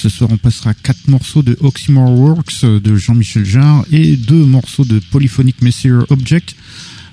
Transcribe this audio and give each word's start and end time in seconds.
Ce 0.00 0.08
soir, 0.08 0.30
on 0.32 0.38
passera 0.38 0.72
quatre 0.72 1.08
morceaux 1.08 1.42
de 1.42 1.58
Oxymore 1.60 2.18
Works 2.18 2.64
de 2.64 2.96
Jean-Michel 2.96 3.44
Jarre 3.44 3.84
et 3.92 4.16
deux 4.16 4.46
morceaux 4.46 4.86
de 4.86 4.98
Polyphonic 4.98 5.60
Messier 5.60 5.92
Object 6.08 6.56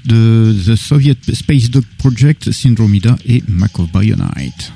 de 0.06 0.56
The 0.66 0.78
Soviet 0.78 1.18
Space 1.34 1.70
Dog 1.70 1.84
Project, 1.98 2.50
Syndromida 2.54 3.18
et 3.26 3.44
Mac 3.50 3.74
Bionite. 3.94 4.72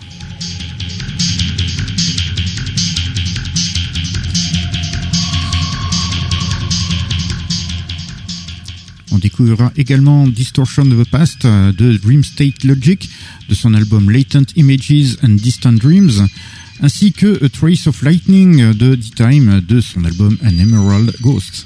On 9.14 9.20
découvrira 9.20 9.72
également 9.78 10.28
Distortion 10.28 10.84
of 10.84 11.06
the 11.06 11.10
Past 11.10 11.46
euh, 11.46 11.72
de 11.72 11.96
Dream 11.96 12.26
State 12.26 12.66
Logic 12.66 13.10
de 13.48 13.56
son 13.56 13.74
album 13.74 14.10
Latent 14.10 14.52
Images 14.58 15.16
and 15.24 15.36
Distant 15.36 15.74
Dreams, 15.74 16.28
ainsi 16.82 17.14
que 17.14 17.44
A 17.46 17.50
Trace 17.50 17.88
of 17.88 18.02
Lightning 18.02 18.74
de 18.74 18.96
D-Time 18.96 19.62
de 19.62 19.80
son 19.82 20.04
album 20.04 20.38
An 20.44 20.58
Emerald 20.58 21.14
Ghost. 21.22 21.66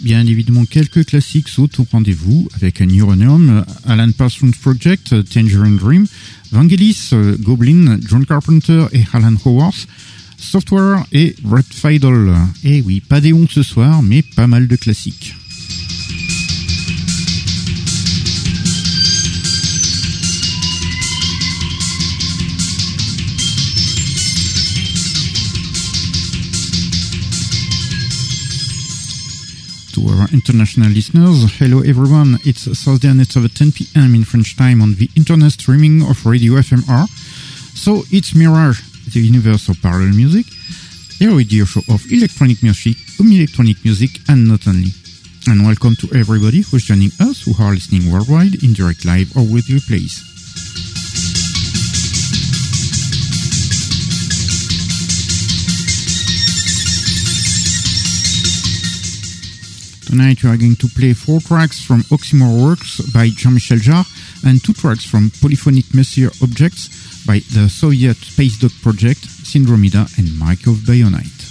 Bien 0.00 0.26
évidemment, 0.26 0.64
quelques 0.64 1.06
classiques 1.06 1.48
sautent 1.48 1.78
au 1.78 1.86
rendez-vous 1.90 2.48
avec 2.56 2.80
Neuronium, 2.80 3.64
Alan 3.86 4.10
Parsons 4.10 4.50
Project, 4.60 5.14
Tangerine 5.32 5.76
Dream, 5.76 6.06
Vangelis, 6.50 7.10
Goblin, 7.38 7.98
John 8.08 8.26
Carpenter 8.26 8.86
et 8.92 9.04
Alan 9.12 9.34
Howarth, 9.44 9.86
Software 10.42 11.06
et 11.12 11.34
Brett 11.42 11.66
Fiddle. 11.72 12.34
Et 12.64 12.82
oui, 12.82 13.00
pas 13.00 13.20
des 13.20 13.32
ondes 13.32 13.48
ce 13.50 13.62
soir, 13.62 14.02
mais 14.02 14.22
pas 14.22 14.46
mal 14.46 14.66
de 14.66 14.76
classiques. 14.76 15.34
To 29.92 30.00
our 30.08 30.26
international 30.32 30.88
listeners, 30.90 31.44
hello 31.60 31.82
everyone. 31.82 32.38
It's 32.44 32.64
Thursday 32.64 33.12
night 33.12 33.36
at 33.36 33.54
10 33.54 33.72
p.m. 33.72 34.14
in 34.14 34.24
French 34.24 34.56
time 34.56 34.82
on 34.82 34.94
the 34.96 35.08
internet 35.16 35.52
streaming 35.52 36.02
of 36.02 36.24
Radio 36.26 36.54
FMR. 36.54 37.06
So 37.74 38.04
it's 38.10 38.34
Mirage, 38.34 38.80
the 39.12 39.20
universe 39.20 39.68
of 39.68 39.80
parallel 39.82 40.14
music, 40.14 40.46
a 41.20 41.26
radio 41.28 41.64
show 41.66 41.80
of 41.92 42.00
electronic 42.10 42.62
music, 42.62 42.96
um, 43.20 43.30
electronic 43.30 43.76
music, 43.84 44.10
and 44.28 44.48
not 44.48 44.66
only. 44.66 44.88
And 45.48 45.66
welcome 45.66 45.96
to 45.96 46.08
everybody 46.16 46.62
who's 46.62 46.84
joining 46.84 47.10
us 47.20 47.44
who 47.44 47.52
are 47.62 47.72
listening 47.72 48.10
worldwide 48.10 48.62
in 48.62 48.72
direct 48.72 49.04
live 49.04 49.36
or 49.36 49.44
with 49.44 49.66
replays. 49.68 50.16
Tonight 60.06 60.42
we 60.42 60.50
are 60.50 60.56
going 60.56 60.76
to 60.76 60.88
play 60.88 61.12
four 61.12 61.40
tracks 61.40 61.84
from 61.84 62.02
Oxymore 62.04 62.64
Works 62.64 63.00
by 63.12 63.28
Jean-Michel 63.28 63.78
Jarre 63.78 64.06
and 64.46 64.62
two 64.62 64.72
tracks 64.72 65.04
from 65.04 65.30
Polyphonic 65.40 65.94
Messier 65.94 66.30
Objects 66.42 67.01
by 67.26 67.40
the 67.52 67.68
Soviet 67.68 68.16
Space 68.16 68.58
Dog 68.58 68.72
Project, 68.82 69.20
Syndromida 69.20 70.06
and 70.18 70.28
of 70.66 70.78
Bionite. 70.86 71.42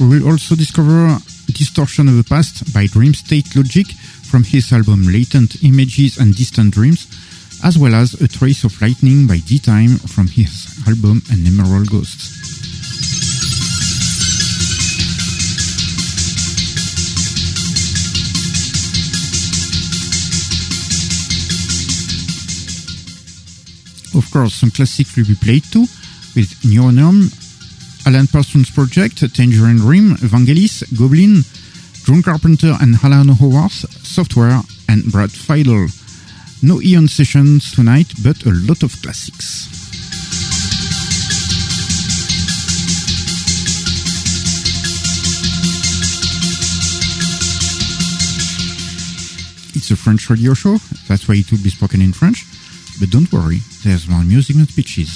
We 0.00 0.18
will 0.20 0.28
also 0.32 0.54
discover 0.54 1.18
Distortion 1.52 2.08
of 2.08 2.16
the 2.16 2.24
Past 2.24 2.74
by 2.74 2.86
Dream 2.86 3.14
State 3.14 3.54
Logic 3.56 3.86
from 4.28 4.42
his 4.42 4.72
album 4.72 5.04
Latent 5.04 5.62
Images 5.62 6.18
and 6.18 6.34
Distant 6.34 6.74
Dreams, 6.74 7.06
as 7.62 7.78
well 7.78 7.94
as 7.94 8.14
A 8.14 8.28
Trace 8.28 8.64
of 8.64 8.80
Lightning 8.82 9.26
by 9.26 9.38
D-Time 9.38 9.96
from 9.96 10.26
his 10.26 10.82
album 10.86 11.22
An 11.30 11.46
Emerald 11.46 11.90
Ghost. 11.90 12.33
Of 24.14 24.30
course, 24.30 24.54
some 24.54 24.70
classics 24.70 25.16
will 25.16 25.26
be 25.26 25.34
played 25.34 25.64
too, 25.64 25.86
with 26.36 26.50
Neonium, 26.62 27.30
Alan 28.06 28.26
Parsons 28.28 28.70
Project, 28.70 29.18
Tangerine 29.34 29.78
Dream, 29.78 30.14
Vangelis, 30.16 30.84
Goblin, 30.96 31.42
John 32.04 32.22
Carpenter 32.22 32.76
and 32.80 32.96
Alan 33.02 33.28
Howarth, 33.28 33.90
Software, 34.06 34.60
and 34.88 35.10
Brad 35.10 35.32
Fiddle. 35.32 35.88
No 36.62 36.80
Eon 36.80 37.08
sessions 37.08 37.72
tonight, 37.72 38.12
but 38.22 38.44
a 38.46 38.50
lot 38.50 38.82
of 38.82 38.94
classics. 39.02 39.68
It's 49.74 49.90
a 49.90 49.96
French 49.96 50.30
radio 50.30 50.54
show, 50.54 50.78
that's 51.08 51.26
why 51.28 51.34
it 51.34 51.50
will 51.50 51.62
be 51.62 51.70
spoken 51.70 52.00
in 52.00 52.12
French. 52.12 52.46
But 53.00 53.10
don't 53.10 53.30
worry, 53.32 53.60
there's 53.82 54.08
more 54.08 54.22
music 54.24 54.56
and 54.56 54.68
speeches. 54.68 55.08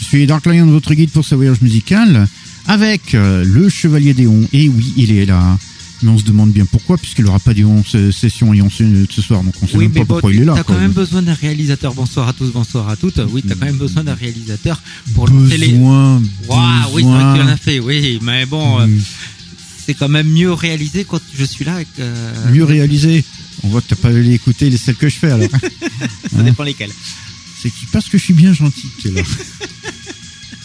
Suis 0.00 0.26
Dark 0.26 0.46
Lion, 0.46 0.66
votre 0.70 0.94
guide 0.94 1.10
pour 1.10 1.24
ce 1.24 1.34
voyage 1.34 1.60
musical, 1.60 2.28
avec 2.66 3.14
euh, 3.14 3.44
le 3.44 3.68
Chevalier 3.68 4.14
Déon. 4.14 4.48
Et 4.52 4.68
oui, 4.68 4.94
il 4.96 5.12
est 5.12 5.26
là. 5.26 5.58
Mais 6.06 6.12
on 6.12 6.18
se 6.18 6.24
demande 6.24 6.52
bien 6.52 6.66
pourquoi, 6.66 6.96
puisqu'il 6.98 7.24
n'aura 7.24 7.40
pas 7.40 7.52
d'Ion 7.52 7.82
session 8.12 8.54
Ion 8.54 8.70
ce 8.70 9.20
soir, 9.20 9.42
donc 9.42 9.54
on 9.60 9.66
sait 9.66 9.76
même 9.76 9.90
pas 9.90 10.04
pourquoi 10.04 10.32
il 10.32 10.42
est 10.42 10.44
là. 10.44 10.52
T'as 10.54 10.62
quand 10.62 10.78
même 10.78 10.92
besoin 10.92 11.20
d'un 11.20 11.34
réalisateur. 11.34 11.94
Bonsoir 11.94 12.28
à 12.28 12.32
tous, 12.32 12.52
bonsoir 12.52 12.88
à 12.88 12.94
toutes. 12.94 13.20
Oui, 13.30 13.42
t'as 13.42 13.56
quand 13.56 13.66
même 13.66 13.76
besoin 13.76 14.04
d'un 14.04 14.14
réalisateur 14.14 14.80
pour 15.16 15.26
lancer 15.26 15.58
les. 15.58 15.70
Besoin. 15.70 16.18
oui, 16.18 16.28
c'est 16.48 17.02
vrai 17.02 17.32
qu'il 17.32 17.42
en 17.42 17.48
a 17.48 17.56
fait. 17.56 17.80
Oui, 17.80 18.20
mais 18.22 18.46
bon. 18.46 18.78
Euh, 18.82 18.86
c'est 19.84 19.94
quand 19.94 20.08
même 20.08 20.28
mieux 20.28 20.52
réalisé 20.52 21.04
quand 21.04 21.20
je 21.36 21.44
suis 21.44 21.64
là. 21.64 21.80
Euh, 21.98 22.52
Mieux 22.52 22.64
réalisé. 22.64 23.24
On 23.64 23.68
voit 23.68 23.80
que 23.80 23.88
t'as 23.88 23.96
pas 23.96 24.12
écouté 24.12 24.70
les 24.70 24.76
celles 24.76 24.94
que 24.94 25.08
je 25.08 25.16
fais 25.16 25.32
alors. 25.32 25.48
Ça 26.32 26.42
dépend 26.44 26.62
lesquelles. 26.62 26.92
C'est 27.60 27.72
parce 27.90 28.08
que 28.08 28.16
je 28.16 28.22
suis 28.22 28.34
bien 28.34 28.52
gentil 28.52 28.86
que 29.02 29.08
là. 29.08 29.22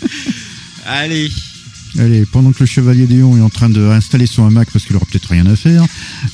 Allez. 0.86 1.32
Allez, 2.00 2.26
pendant 2.26 2.52
que 2.52 2.60
le 2.62 2.66
Chevalier 2.66 3.06
Déon 3.06 3.38
est 3.38 3.42
en 3.42 3.50
train 3.50 3.70
d'installer 3.70 4.26
son 4.26 4.46
hamac 4.46 4.70
parce 4.72 4.86
qu'il 4.86 4.96
aura 4.96 5.06
peut-être 5.06 5.30
rien 5.30 5.46
à 5.46 5.56
faire, 5.56 5.86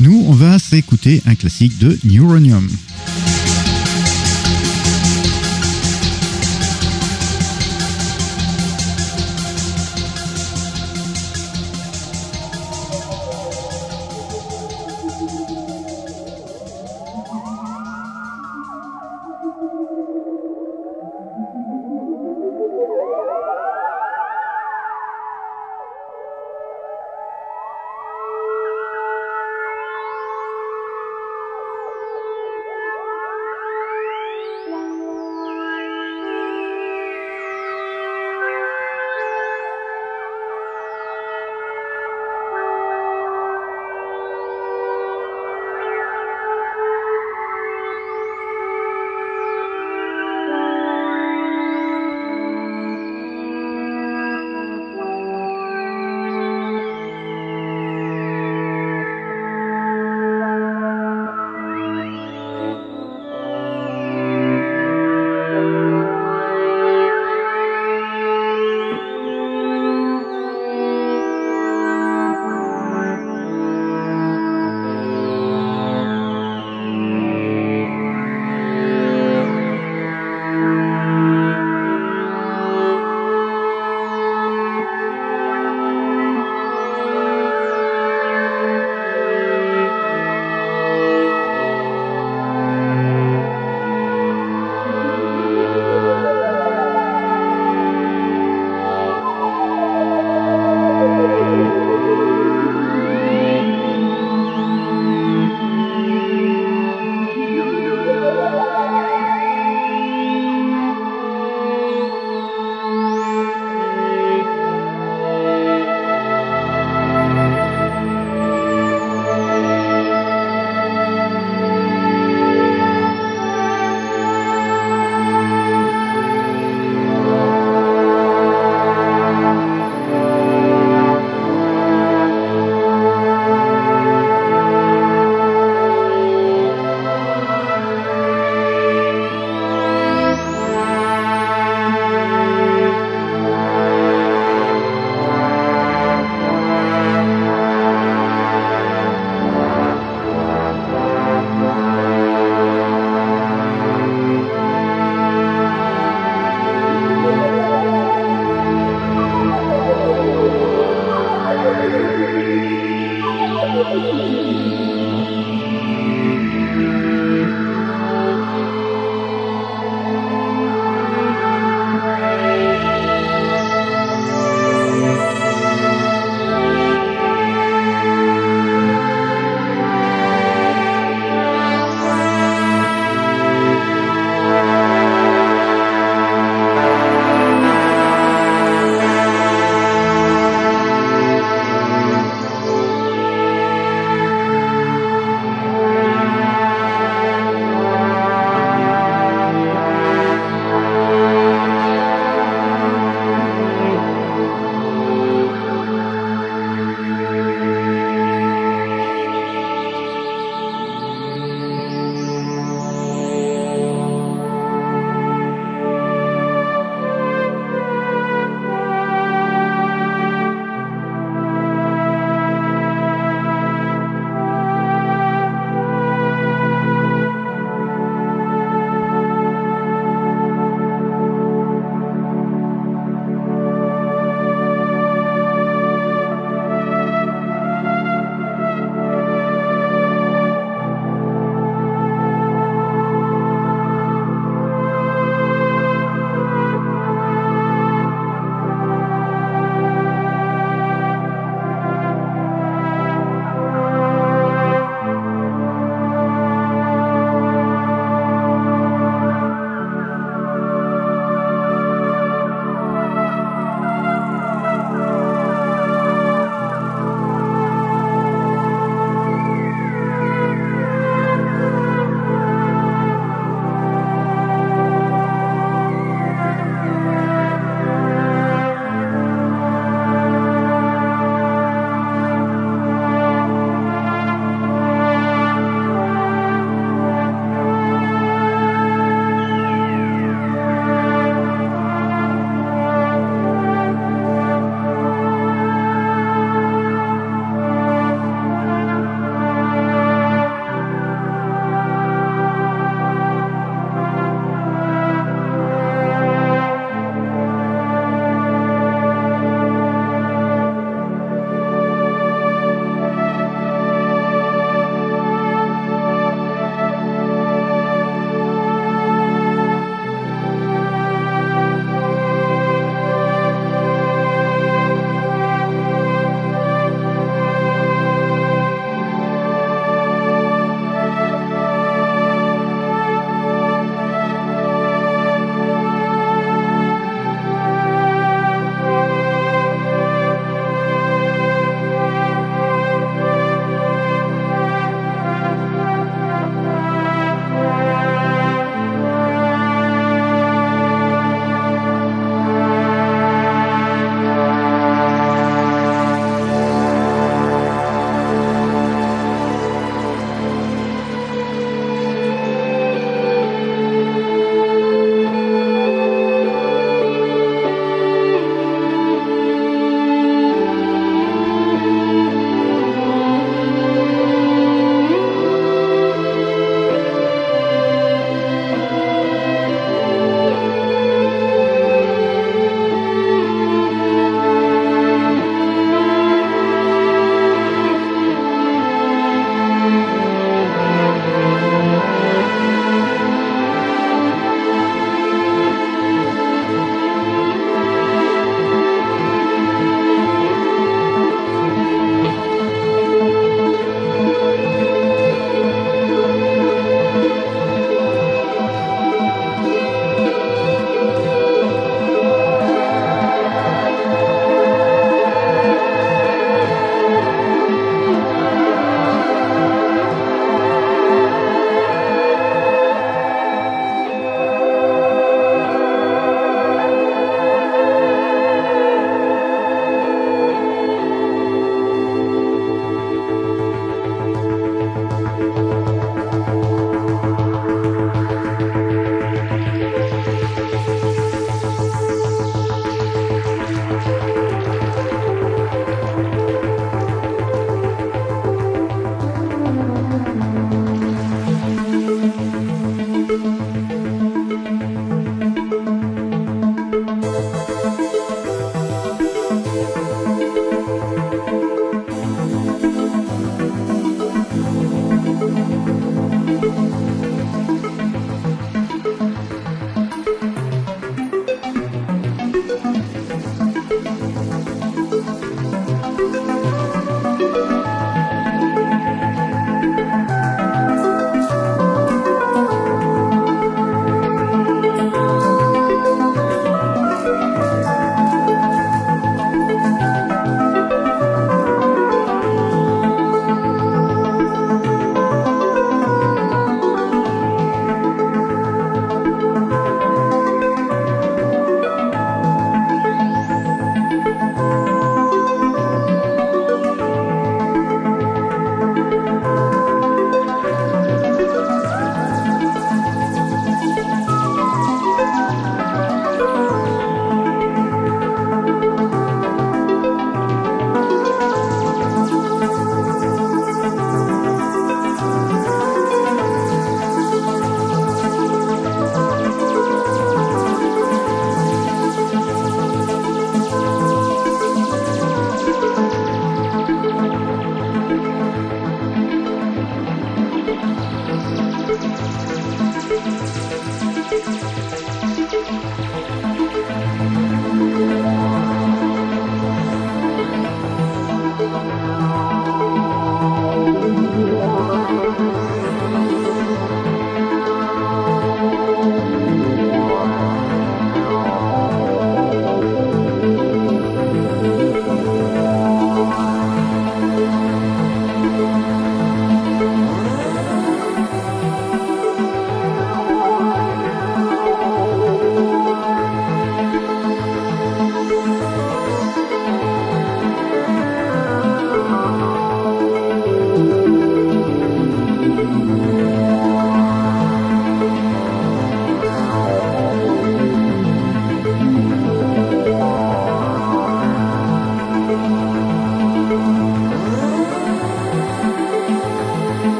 nous, 0.00 0.24
on 0.26 0.32
va 0.32 0.58
s'écouter 0.58 1.22
un 1.26 1.34
classique 1.34 1.78
de 1.78 1.98
Neuronium. 2.04 2.68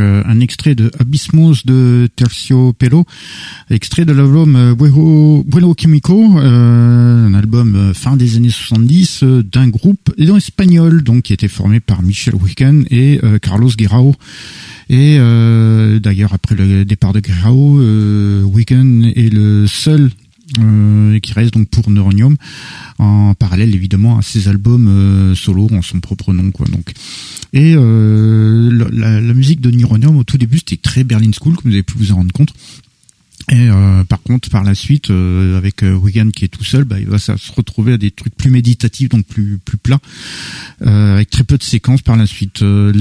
Euh, 0.00 0.22
un 0.26 0.40
extrait 0.40 0.74
de 0.74 0.90
Abysmos 0.98 1.64
de 1.64 2.08
Terciopelo, 2.16 3.04
extrait 3.70 4.04
de 4.04 4.12
l'album 4.12 4.56
euh, 4.56 4.74
Vuelo, 4.78 5.74
Químico, 5.74 6.38
euh, 6.38 7.26
un 7.26 7.34
album 7.34 7.92
fin 7.94 8.16
des 8.16 8.36
années 8.36 8.50
70 8.50 9.24
d'un 9.52 9.68
groupe 9.68 10.10
espagnol 10.18 11.02
donc 11.02 11.22
qui 11.22 11.32
était 11.32 11.48
formé 11.48 11.80
par 11.80 12.02
Michel 12.02 12.34
Wigan 12.34 12.82
et 12.90 13.20
Carlos 13.42 13.70
Guirao. 13.76 14.14
Et 14.90 15.18
d'ailleurs 16.00 16.32
après 16.32 16.54
le 16.54 16.84
départ 16.84 17.12
de 17.12 17.20
Guirao, 17.20 17.80
Wigan 18.44 19.02
est 19.14 19.32
le 19.32 19.66
seul 19.66 20.10
euh, 20.58 21.18
qui 21.20 21.32
reste 21.34 21.52
donc 21.52 21.68
pour 21.68 21.90
Neuronium 21.90 22.36
en 22.98 23.34
parallèle 23.34 23.74
évidemment 23.74 24.18
à 24.18 24.22
ses 24.22 24.48
albums 24.48 24.88
euh, 24.88 25.34
solo 25.34 25.68
en 25.72 25.82
son 25.82 26.00
propre 26.00 26.32
nom 26.32 26.50
quoi 26.50 26.66
donc. 26.66 26.92
Et 27.52 27.74
euh, 27.76 28.70
la, 28.90 29.20
la, 29.20 29.34
musique 29.34 29.60
de 29.60 29.70
Neuronium 29.70 30.16
au 30.16 30.24
tout 30.24 30.38
début 30.38 30.58
c'était 30.58 30.78
très 30.78 31.04
Berlin 31.04 31.30
School 31.38 31.54
comme 31.54 31.70
vous 31.70 31.74
avez 31.74 31.82
pu 31.82 31.98
vous 31.98 32.12
en 32.12 32.16
rendre 32.16 32.32
compte 32.32 32.54
et 33.50 33.68
euh, 33.70 34.04
par 34.04 34.22
contre, 34.22 34.50
par 34.50 34.62
la 34.62 34.74
suite, 34.74 35.10
euh, 35.10 35.56
avec 35.56 35.82
euh, 35.82 35.94
Wigan 35.94 36.28
qui 36.30 36.44
est 36.44 36.48
tout 36.48 36.64
seul, 36.64 36.84
bah, 36.84 37.00
il 37.00 37.06
va 37.06 37.18
se 37.18 37.32
retrouver 37.54 37.94
à 37.94 37.96
des 37.96 38.10
trucs 38.10 38.34
plus 38.34 38.50
méditatifs, 38.50 39.08
donc 39.08 39.24
plus 39.26 39.58
plus 39.58 39.78
plats, 39.78 40.00
avec 40.80 41.30
très 41.30 41.44
peu 41.44 41.56
de 41.56 41.62
séquences 41.62 42.02
par 42.02 42.16
la 42.16 42.26
suite. 42.26 42.60
le 42.60 42.92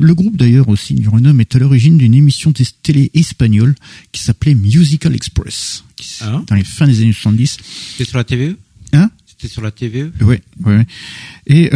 le 0.00 0.14
groupe 0.14 0.36
d'ailleurs 0.36 0.68
aussi, 0.68 0.94
Neuronome, 0.94 1.40
est 1.40 1.54
à 1.54 1.60
l'origine 1.60 1.96
d'une 1.96 2.14
émission 2.14 2.50
de 2.50 2.64
télé 2.82 3.10
espagnole 3.14 3.76
qui 4.12 4.22
s'appelait 4.22 4.54
Musical 4.54 5.14
Express, 5.14 5.84
ah. 6.20 6.42
dans 6.48 6.56
les 6.56 6.64
fins 6.64 6.86
des 6.88 7.02
années 7.02 7.12
70. 7.12 7.58
C'était 7.92 8.08
sur 8.08 8.18
la 8.18 8.24
TVE 8.24 8.56
Hein? 8.92 9.10
C'était 9.26 9.46
sur 9.46 9.62
la 9.62 9.70
TVE 9.70 10.10
Oui, 10.22 10.38
ouais. 10.64 10.84
Et 11.46 11.70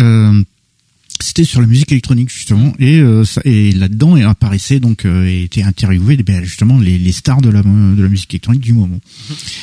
c'était 1.25 1.45
sur 1.45 1.61
la 1.61 1.67
musique 1.67 1.91
électronique 1.91 2.29
justement 2.29 2.75
et, 2.79 3.01
euh, 3.01 3.25
ça, 3.25 3.41
et 3.45 3.73
là-dedans 3.73 4.15
apparaissait 4.29 4.79
donc 4.79 5.07
euh, 5.07 5.27
était 5.27 5.63
interviewé 5.63 6.17
ben, 6.19 6.45
justement 6.45 6.79
les, 6.79 6.99
les, 6.99 7.13
stars 7.13 7.41
de 7.41 7.49
la 7.49 7.63
de 7.63 8.03
la 8.03 8.09
musique 8.09 8.33
électronique 8.35 8.61
du 8.61 8.75
moment. 8.75 9.01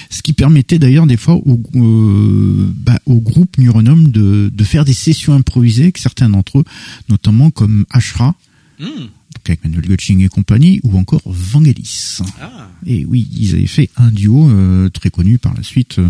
Ce 0.10 0.22
qui 0.24 0.34
permettait 0.34 0.80
d'ailleurs 0.80 1.06
des 1.06 1.18
fois 1.18 1.36
au, 1.36 1.62
euh, 1.76 2.74
bah, 2.76 3.00
au 3.06 3.20
groupe 3.20 3.58
Neuronome 3.60 4.10
de, 4.10 4.52
de 4.54 4.64
faire 4.64 4.86
des 4.86 4.94
sessions 4.94 5.34
improvisées 5.34 5.84
avec 5.84 6.00
certains 6.00 6.30
d'entre 6.30 6.60
eux, 6.60 6.64
notamment 7.10 7.52
comme 7.52 7.86
Ashra. 7.92 8.34
Hmm 8.80 9.08
avec 9.50 9.64
Manuel 9.64 9.88
Gotching 9.88 10.24
et 10.24 10.30
compagnie, 10.30 10.80
ou 10.84 10.98
encore 10.98 11.22
Vangelis. 11.26 12.20
Ah. 12.40 12.70
Et 12.86 13.06
oui, 13.06 13.28
ils 13.36 13.54
avaient 13.54 13.68
fait 13.68 13.90
un 13.98 14.12
duo 14.12 14.50
euh, 14.50 14.90
très 14.90 15.10
connu 15.10 15.38
par 15.38 15.54
la 15.54 15.64
suite, 15.64 16.00
euh, 16.00 16.10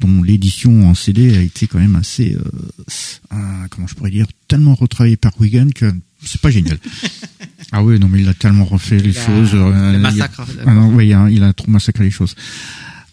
dont 0.00 0.22
l'édition 0.22 0.88
en 0.88 0.94
CD 0.94 1.36
a 1.36 1.42
été 1.42 1.66
quand 1.66 1.78
même 1.78 1.96
assez, 1.96 2.36
euh, 3.32 3.36
comment 3.70 3.86
je 3.86 3.94
pourrais 3.94 4.10
dire, 4.10 4.26
tellement 4.48 4.74
retravaillé 4.74 5.16
par 5.16 5.32
Wigan 5.40 5.68
que 5.74 5.92
c'est 6.22 6.40
pas 6.40 6.50
génial. 6.50 6.78
ah 7.72 7.82
oui, 7.82 7.98
non 7.98 8.08
mais 8.08 8.20
il 8.20 8.28
a 8.28 8.34
tellement 8.34 8.64
refait 8.64 8.98
les 8.98 9.12
choses. 9.12 9.54
le 9.54 9.98
massacre. 9.98 10.42
ah 10.66 10.74
non, 10.74 10.88
oui, 10.94 11.12
il 11.30 11.42
a 11.42 11.52
trop 11.52 11.70
massacré 11.70 12.04
les 12.04 12.10
choses. 12.10 12.34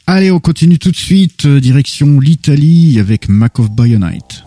Allez, 0.06 0.32
on 0.32 0.39
continue 0.39 0.80
tout 0.80 0.91
de 0.91 0.97
suite, 0.97 1.47
direction 1.47 2.19
l'Italie 2.19 2.99
avec 2.99 3.30
Mac 3.30 3.60
of 3.60 3.71
Bionite. 3.71 4.43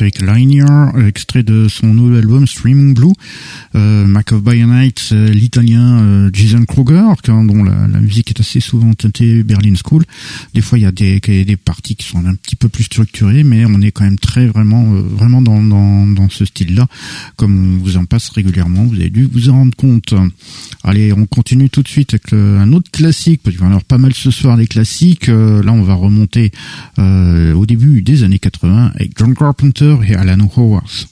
Avec 0.00 0.20
Linear, 0.20 0.96
extrait 0.98 1.42
de 1.42 1.68
son 1.68 1.86
nouvel 1.86 2.20
album 2.20 2.46
Streaming 2.46 2.94
Blue. 2.94 3.12
Euh, 3.74 4.06
Mac 4.06 4.32
of 4.32 4.42
Bionite, 4.42 5.10
euh, 5.12 5.28
l'italien 5.28 6.00
euh, 6.00 6.30
Jason 6.32 6.64
Kruger, 6.64 7.04
dont 7.26 7.64
la, 7.64 8.00
musique 8.00 8.30
est 8.30 8.40
assez 8.40 8.60
souvent 8.60 8.94
teintée 8.94 9.42
Berlin 9.42 9.74
School. 9.74 10.04
Des 10.54 10.60
fois, 10.60 10.78
il 10.78 10.82
y 10.82 10.86
a 10.86 10.92
des, 10.92 11.20
des 11.20 11.56
parties 11.56 11.96
qui 11.96 12.06
sont 12.06 12.24
un 12.24 12.34
petit 12.34 12.56
peu 12.56 12.68
plus 12.68 12.84
structurées, 12.84 13.44
mais 13.44 13.64
on 13.66 13.80
est 13.80 13.90
quand 13.90 14.04
même 14.04 14.18
très 14.18 14.46
vraiment, 14.46 14.94
euh, 14.94 15.00
vraiment 15.02 15.42
dans, 15.42 15.62
dans, 15.62 16.06
dans 16.06 16.28
ce 16.30 16.44
style-là, 16.44 16.86
comme 17.36 17.76
on 17.76 17.84
vous 17.84 17.96
en 17.96 18.04
passe 18.04 18.30
régulièrement. 18.30 18.84
Vous 18.84 18.96
avez 18.96 19.10
dû 19.10 19.28
vous 19.30 19.50
en 19.50 19.54
rendre 19.54 19.76
compte. 19.76 20.14
Allez, 20.84 21.12
on 21.12 21.26
continue 21.26 21.68
tout 21.68 21.82
de 21.82 21.88
suite 21.88 22.14
avec 22.14 22.32
un 22.32 22.72
autre 22.72 22.90
classique, 22.90 23.42
parce 23.42 23.54
qu'il 23.54 23.60
va 23.60 23.66
y 23.66 23.70
avoir 23.70 23.84
pas 23.84 23.98
mal 23.98 24.14
ce 24.14 24.30
soir 24.30 24.56
les 24.56 24.66
classiques. 24.66 25.26
là, 25.26 25.72
on 25.72 25.82
va 25.82 25.94
remonter 25.94 26.52
au 26.98 27.66
début 27.66 28.02
des 28.02 28.22
années 28.22 28.38
80 28.38 28.92
avec 28.94 29.12
John 29.18 29.34
Carpenter 29.34 29.96
et 30.06 30.14
Alan 30.14 30.48
Howarth. 30.56 31.08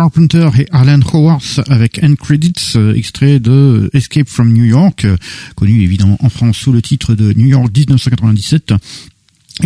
Carpenter 0.00 0.48
et 0.58 0.66
Alan 0.72 1.00
Howarth 1.12 1.60
avec 1.68 2.02
End 2.02 2.14
Credits, 2.14 2.72
euh, 2.76 2.94
extrait 2.94 3.38
de 3.38 3.90
Escape 3.92 4.30
from 4.30 4.50
New 4.50 4.64
York, 4.64 5.04
euh, 5.04 5.18
connu 5.56 5.82
évidemment 5.82 6.16
en 6.20 6.30
France 6.30 6.56
sous 6.56 6.72
le 6.72 6.80
titre 6.80 7.14
de 7.14 7.34
New 7.34 7.48
York 7.48 7.68
1997 7.76 8.72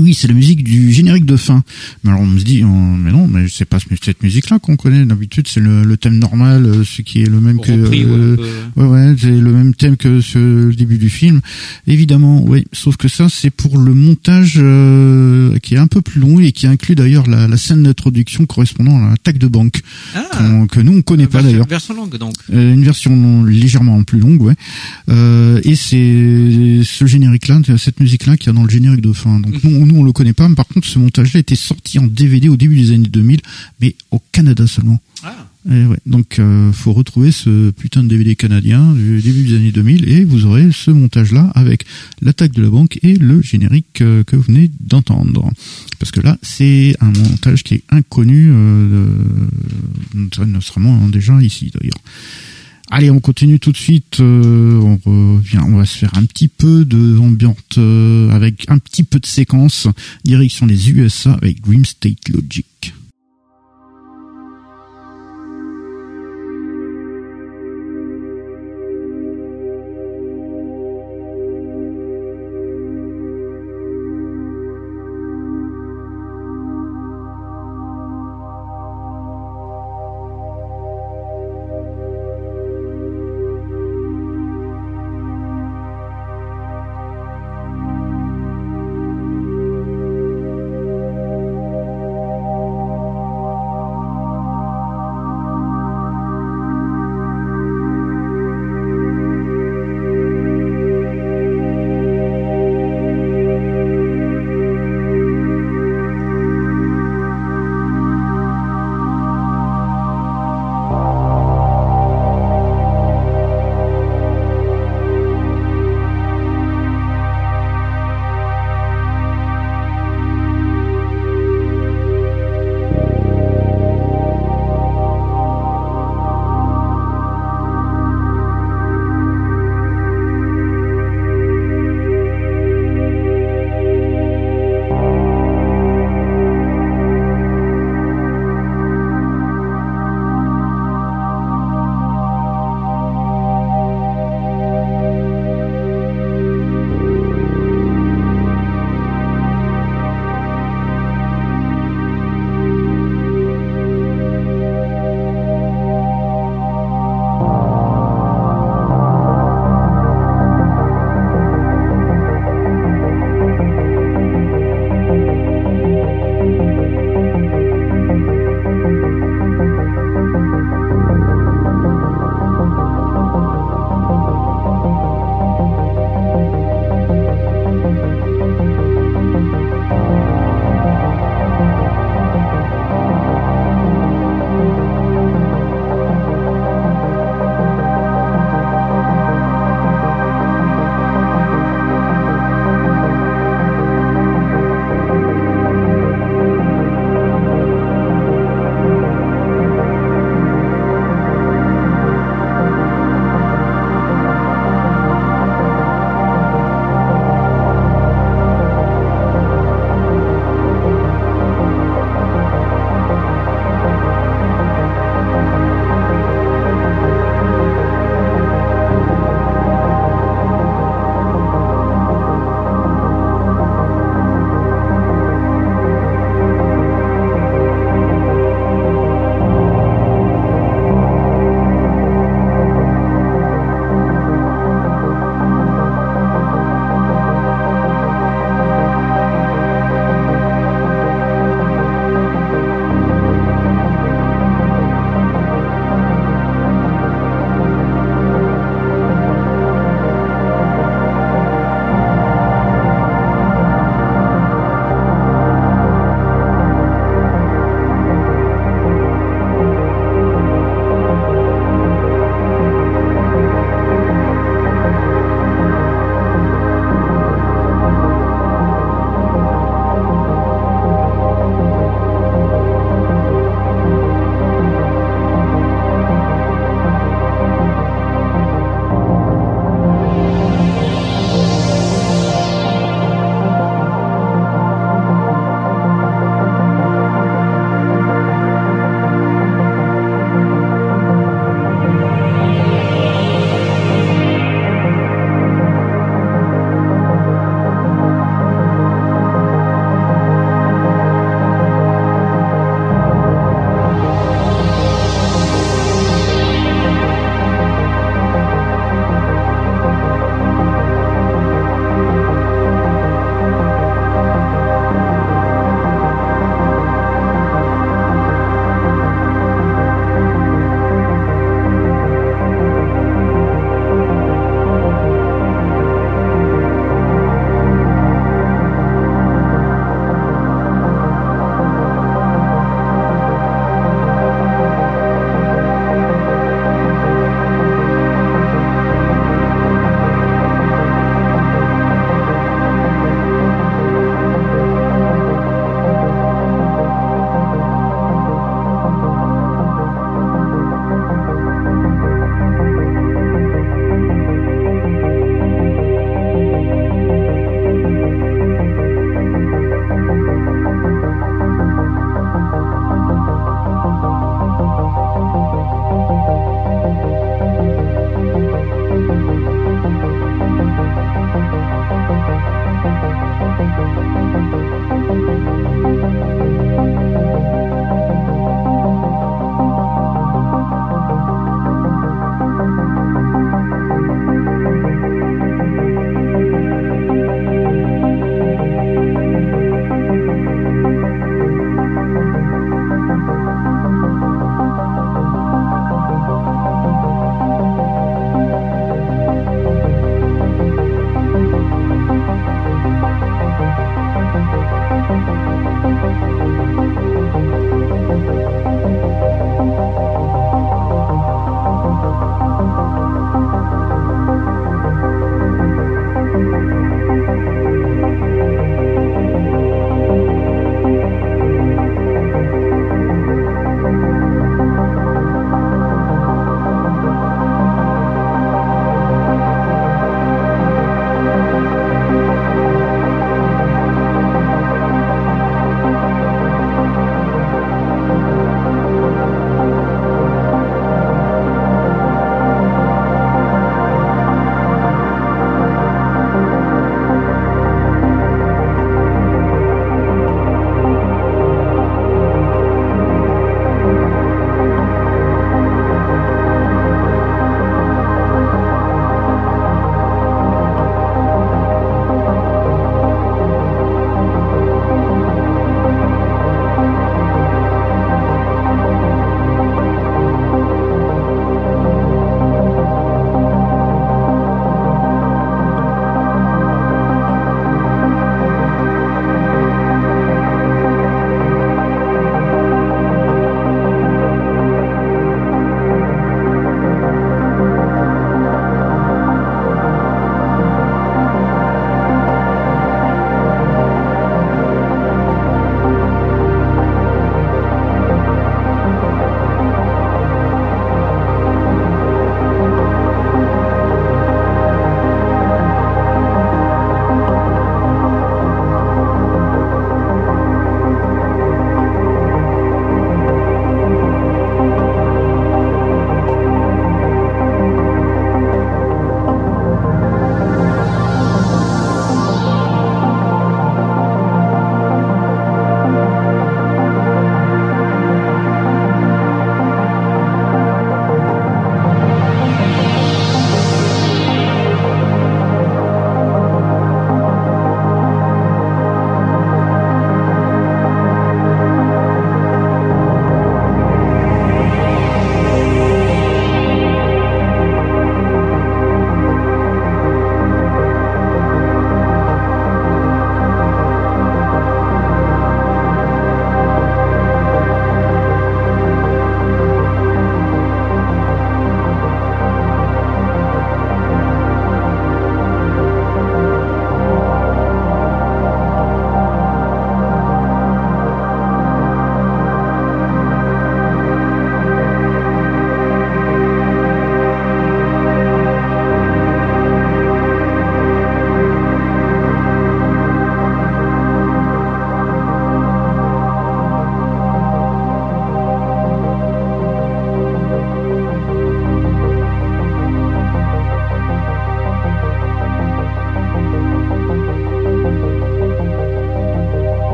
oui, 0.00 0.14
c'est 0.14 0.28
la 0.28 0.34
musique 0.34 0.64
du 0.64 0.92
générique 0.92 1.26
de 1.26 1.36
fin. 1.36 1.62
Mais 2.02 2.10
alors 2.10 2.22
on 2.22 2.26
me 2.26 2.38
dit, 2.38 2.62
mais 2.62 3.12
non, 3.12 3.26
mais 3.26 3.46
c'est 3.48 3.64
pas 3.64 3.78
cette 4.02 4.22
musique-là 4.22 4.58
qu'on 4.58 4.76
connaît. 4.76 5.04
D'habitude, 5.04 5.48
c'est 5.48 5.60
le, 5.60 5.96
thème 5.96 6.18
normal, 6.18 6.66
euh, 6.66 6.84
ce 6.84 7.02
qui 7.02 7.22
est 7.22 7.28
le 7.28 7.40
même 7.40 7.60
que, 7.60 7.70
euh, 7.70 8.36
ouais, 8.76 8.86
ouais, 8.86 9.14
c'est 9.18 9.30
le 9.30 9.52
même 9.52 9.74
thème 9.74 9.96
que 9.96 10.20
ce, 10.20 10.38
le 10.38 10.74
début 10.74 10.98
du 10.98 11.08
film. 11.08 11.40
Évidemment, 11.86 12.42
oui. 12.44 12.64
Sauf 12.72 12.96
que 12.96 13.08
ça, 13.08 13.28
c'est 13.28 13.50
pour 13.50 13.78
le 13.78 13.94
montage 13.94 14.54
euh, 14.56 15.58
qui 15.58 15.74
est 15.74 15.78
un 15.78 15.86
peu 15.86 16.02
plus 16.02 16.20
long 16.20 16.40
et 16.40 16.52
qui 16.52 16.66
inclut 16.66 16.94
d'ailleurs 16.94 17.26
la, 17.28 17.56
scène 17.56 17.82
d'introduction 17.82 18.46
correspondant 18.46 19.04
à 19.04 19.10
l'attaque 19.10 19.38
de 19.38 19.46
banque. 19.46 19.80
Ah, 20.14 20.20
que 20.70 20.80
nous 20.80 20.98
on 20.98 21.02
connaît 21.02 21.26
pas 21.26 21.42
d'ailleurs. 21.42 21.64
Une 21.64 21.70
version 21.70 21.94
longue 21.94 22.16
donc. 22.18 22.34
Euh, 22.52 22.74
une 22.74 22.84
version 22.84 23.44
légèrement 23.44 24.02
plus 24.02 24.18
longue, 24.18 24.42
ouais. 24.42 24.54
Euh, 25.08 25.60
et 25.64 25.76
c'est 25.76 26.80
ce 26.84 27.06
générique-là, 27.06 27.60
cette 27.78 28.00
musique-là 28.00 28.36
qui 28.36 28.48
a 28.48 28.52
dans 28.52 28.64
le 28.64 28.70
générique 28.70 29.00
de 29.00 29.12
fin. 29.12 29.40
Donc 29.40 29.62
nous, 29.64 29.83
nous 29.86 29.96
on 29.96 30.04
le 30.04 30.12
connaît 30.12 30.32
pas, 30.32 30.48
mais 30.48 30.54
par 30.54 30.66
contre 30.66 30.86
ce 30.86 30.98
montage-là 30.98 31.40
était 31.40 31.54
sorti 31.54 31.98
en 31.98 32.06
DVD 32.06 32.48
au 32.48 32.56
début 32.56 32.76
des 32.76 32.92
années 32.92 33.08
2000, 33.08 33.40
mais 33.80 33.94
au 34.10 34.20
Canada 34.32 34.66
seulement. 34.66 35.00
Ah. 35.22 35.34
Et 35.70 35.86
ouais, 35.86 35.96
donc 36.04 36.38
euh, 36.38 36.72
faut 36.72 36.92
retrouver 36.92 37.32
ce 37.32 37.70
putain 37.70 38.02
de 38.02 38.08
DVD 38.08 38.36
canadien 38.36 38.92
du 38.92 39.22
début 39.22 39.44
des 39.44 39.56
années 39.56 39.72
2000 39.72 40.08
et 40.10 40.24
vous 40.24 40.44
aurez 40.44 40.70
ce 40.72 40.90
montage-là 40.90 41.50
avec 41.54 41.86
l'attaque 42.20 42.52
de 42.52 42.62
la 42.62 42.68
banque 42.68 42.98
et 43.02 43.14
le 43.14 43.40
générique 43.40 44.02
euh, 44.02 44.24
que 44.24 44.36
vous 44.36 44.42
venez 44.42 44.70
d'entendre. 44.80 45.50
Parce 45.98 46.12
que 46.12 46.20
là, 46.20 46.36
c'est 46.42 46.94
un 47.00 47.12
montage 47.12 47.62
qui 47.62 47.74
est 47.74 47.84
inconnu, 47.88 48.50
euh, 48.50 49.08
notamment 50.12 51.08
déjà 51.08 51.40
ici 51.40 51.72
d'ailleurs. 51.74 52.00
Allez, 52.90 53.10
on 53.10 53.20
continue 53.20 53.58
tout 53.58 53.72
de 53.72 53.76
suite. 53.76 54.20
Euh, 54.20 54.78
on 54.80 55.36
revient, 55.36 55.60
on 55.66 55.76
va 55.76 55.84
se 55.84 55.98
faire 55.98 56.12
un 56.16 56.24
petit 56.24 56.48
peu 56.48 56.84
de 56.84 57.18
ambiante 57.18 57.78
euh, 57.78 58.30
avec 58.30 58.66
un 58.68 58.78
petit 58.78 59.02
peu 59.02 59.18
de 59.18 59.26
séquence 59.26 59.88
direction 60.24 60.66
les 60.66 60.90
USA 60.90 61.32
avec 61.32 61.60
Dream 61.62 61.84
State 61.84 62.28
Logic. 62.28 62.93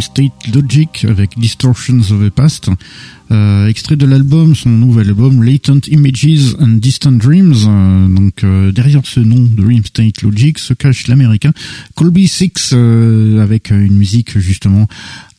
Dream 0.00 0.30
State 0.30 0.54
Logic 0.54 1.04
avec 1.08 1.38
Distortions 1.38 2.00
of 2.10 2.24
the 2.24 2.30
Past. 2.30 2.70
Euh, 3.30 3.68
extrait 3.68 3.96
de 3.96 4.06
l'album, 4.06 4.54
son 4.54 4.70
nouvel 4.70 5.08
album 5.08 5.42
Latent 5.42 5.86
Images 5.88 6.56
and 6.58 6.78
Distant 6.78 7.12
Dreams. 7.12 7.54
Euh, 7.66 8.08
donc 8.08 8.42
euh, 8.42 8.72
derrière 8.72 9.02
ce 9.04 9.20
nom 9.20 9.36
Dream 9.42 9.84
State 9.84 10.22
Logic 10.22 10.58
se 10.58 10.72
cache 10.72 11.06
l'américain 11.06 11.52
Colby 11.96 12.28
Six 12.28 12.72
avec 12.72 13.70
une 13.70 13.94
musique 13.94 14.38
justement 14.38 14.88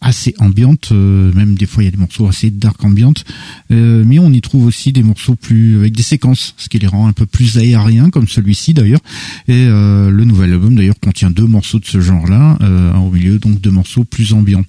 assez 0.01 0.33
ambiante, 0.39 0.89
euh, 0.91 1.31
même 1.33 1.55
des 1.55 1.67
fois 1.67 1.83
il 1.83 1.85
y 1.85 1.87
a 1.87 1.91
des 1.91 1.97
morceaux 1.97 2.27
assez 2.27 2.49
dark 2.49 2.83
ambiante, 2.83 3.23
euh, 3.71 4.03
mais 4.05 4.17
on 4.17 4.31
y 4.33 4.41
trouve 4.41 4.65
aussi 4.65 4.91
des 4.91 5.03
morceaux 5.03 5.35
plus 5.35 5.77
avec 5.77 5.95
des 5.95 6.03
séquences, 6.03 6.55
ce 6.57 6.69
qui 6.69 6.79
les 6.79 6.87
rend 6.87 7.07
un 7.07 7.13
peu 7.13 7.27
plus 7.27 7.59
aériens 7.59 8.09
comme 8.09 8.27
celui-ci 8.27 8.73
d'ailleurs. 8.73 8.99
Et 9.47 9.67
euh, 9.67 10.09
le 10.09 10.25
nouvel 10.25 10.53
album 10.53 10.75
d'ailleurs 10.75 10.99
contient 10.99 11.29
deux 11.29 11.45
morceaux 11.45 11.79
de 11.79 11.85
ce 11.85 12.01
genre-là, 12.01 12.57
au 12.97 13.11
milieu 13.11 13.37
donc 13.37 13.61
deux 13.61 13.71
morceaux 13.71 14.03
plus 14.03 14.33
ambiants. 14.33 14.65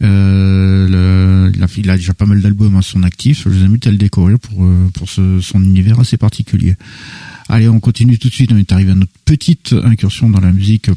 Le, 0.00 1.52
il, 1.76 1.90
a, 1.90 1.96
déjà 1.96 2.14
pas 2.14 2.26
mal 2.26 2.40
d'albums 2.40 2.76
à 2.76 2.82
son 2.82 3.02
actif, 3.04 3.44
je 3.44 3.48
vous 3.48 3.64
invite 3.64 3.86
à 3.86 3.90
le 3.90 3.96
découvrir 3.96 4.38
pour 4.38 4.66
pour 4.94 5.08
ce, 5.08 5.40
son 5.40 5.62
univers 5.62 6.00
assez 6.00 6.16
particulier. 6.16 6.74
Allez, 7.48 7.68
on 7.68 7.78
continue 7.78 8.18
tout 8.18 8.28
de 8.28 8.34
suite. 8.34 8.50
On 8.52 8.56
est 8.56 8.72
arrivé 8.72 8.90
à 8.90 8.94
notre 8.96 9.12
petite 9.24 9.74
incursion 9.84 10.28
dans 10.28 10.40
la 10.40 10.52
musique 10.52 10.90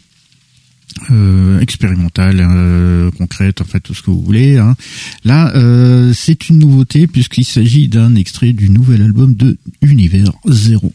euh, 1.11 1.59
expérimentale, 1.59 2.39
euh, 2.41 3.11
concrète, 3.11 3.61
en 3.61 3.65
fait 3.65 3.79
tout 3.79 3.93
ce 3.93 4.01
que 4.01 4.11
vous 4.11 4.21
voulez. 4.21 4.57
Hein. 4.57 4.75
Là, 5.23 5.55
euh, 5.55 6.13
c'est 6.13 6.49
une 6.49 6.59
nouveauté 6.59 7.07
puisqu'il 7.07 7.45
s'agit 7.45 7.87
d'un 7.87 8.15
extrait 8.15 8.53
du 8.53 8.69
nouvel 8.69 9.01
album 9.01 9.33
de 9.33 9.57
Univers 9.81 10.31
Zero. 10.47 10.91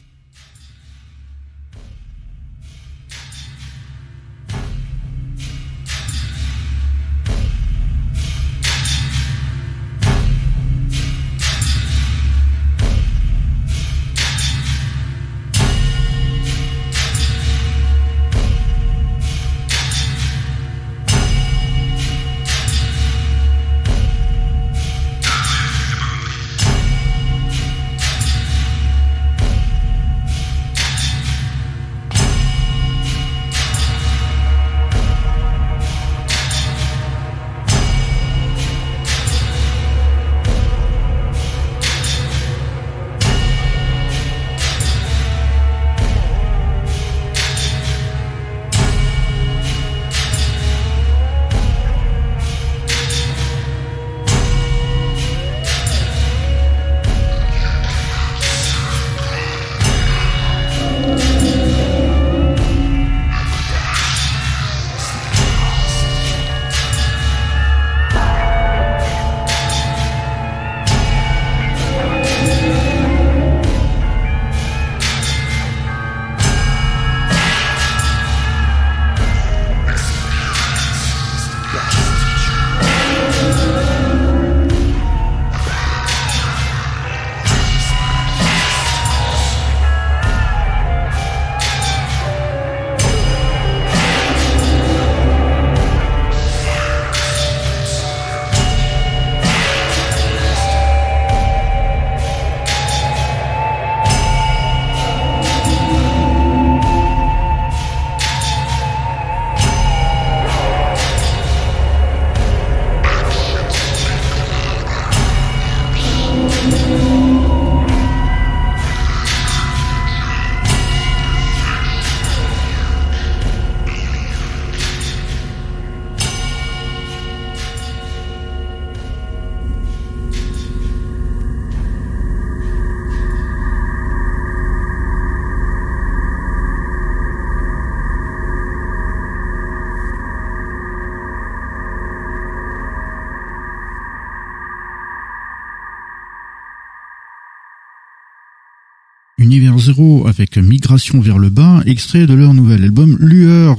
Avec 150.26 150.56
Migration 150.56 151.20
vers 151.20 151.38
le 151.38 151.50
bas, 151.50 151.82
extrait 151.84 152.26
de 152.26 152.32
leur 152.32 152.54
nouvel 152.54 152.84
album 152.84 153.18
Lueur. 153.20 153.76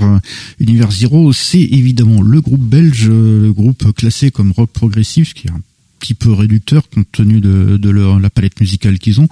Univers 0.60 0.92
Zero, 0.92 1.34
c'est 1.34 1.62
évidemment 1.62 2.22
le 2.22 2.42
groupe 2.42 2.62
belge, 2.62 3.10
le 3.10 3.52
groupe 3.52 3.92
classé 3.94 4.30
comme 4.30 4.52
rock 4.52 4.70
progressif, 4.72 5.30
ce 5.30 5.34
qui 5.34 5.48
est 5.48 5.52
un 5.52 5.62
petit 6.00 6.14
peu 6.14 6.32
réducteur 6.32 6.88
compte 6.90 7.08
tenu 7.12 7.40
de, 7.42 7.78
de 7.78 7.90
leur, 7.90 8.20
la 8.20 8.30
palette 8.30 8.60
musicale 8.60 9.00
qu'ils 9.00 9.20
ont. 9.20 9.28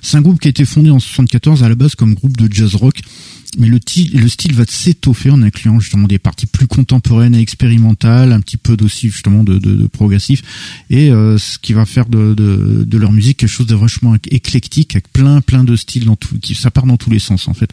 C'est 0.00 0.16
un 0.16 0.22
groupe 0.22 0.40
qui 0.40 0.48
a 0.48 0.50
été 0.50 0.64
fondé 0.64 0.88
en 0.88 0.98
74 0.98 1.62
à 1.62 1.68
la 1.68 1.74
base 1.74 1.94
comme 1.94 2.14
groupe 2.14 2.38
de 2.38 2.50
jazz 2.50 2.74
rock 2.74 3.02
mais 3.58 3.68
le, 3.68 3.78
le 4.14 4.28
style 4.28 4.54
va 4.54 4.64
s'étoffer 4.66 5.30
en 5.30 5.42
incluant 5.42 5.80
justement 5.80 6.08
des 6.08 6.18
parties 6.18 6.46
plus 6.46 6.66
contemporaines 6.66 7.34
et 7.34 7.40
expérimentales, 7.40 8.32
un 8.32 8.40
petit 8.40 8.56
peu 8.56 8.76
d'aussi 8.76 9.10
justement 9.10 9.44
de, 9.44 9.58
de, 9.58 9.74
de, 9.74 9.86
progressif, 9.86 10.42
et 10.90 11.10
euh, 11.10 11.38
ce 11.38 11.58
qui 11.58 11.72
va 11.72 11.84
faire 11.84 12.06
de, 12.06 12.34
de, 12.34 12.84
de, 12.84 12.98
leur 12.98 13.12
musique 13.12 13.38
quelque 13.38 13.50
chose 13.50 13.66
de 13.66 13.74
vachement 13.74 14.14
éclectique, 14.30 14.94
avec 14.94 15.12
plein 15.12 15.40
plein 15.40 15.64
de 15.64 15.76
styles 15.76 16.04
dans 16.04 16.16
tout, 16.16 16.38
qui 16.38 16.54
ça 16.54 16.70
part 16.70 16.86
dans 16.86 16.96
tous 16.96 17.10
les 17.10 17.18
sens 17.18 17.48
en 17.48 17.54
fait. 17.54 17.70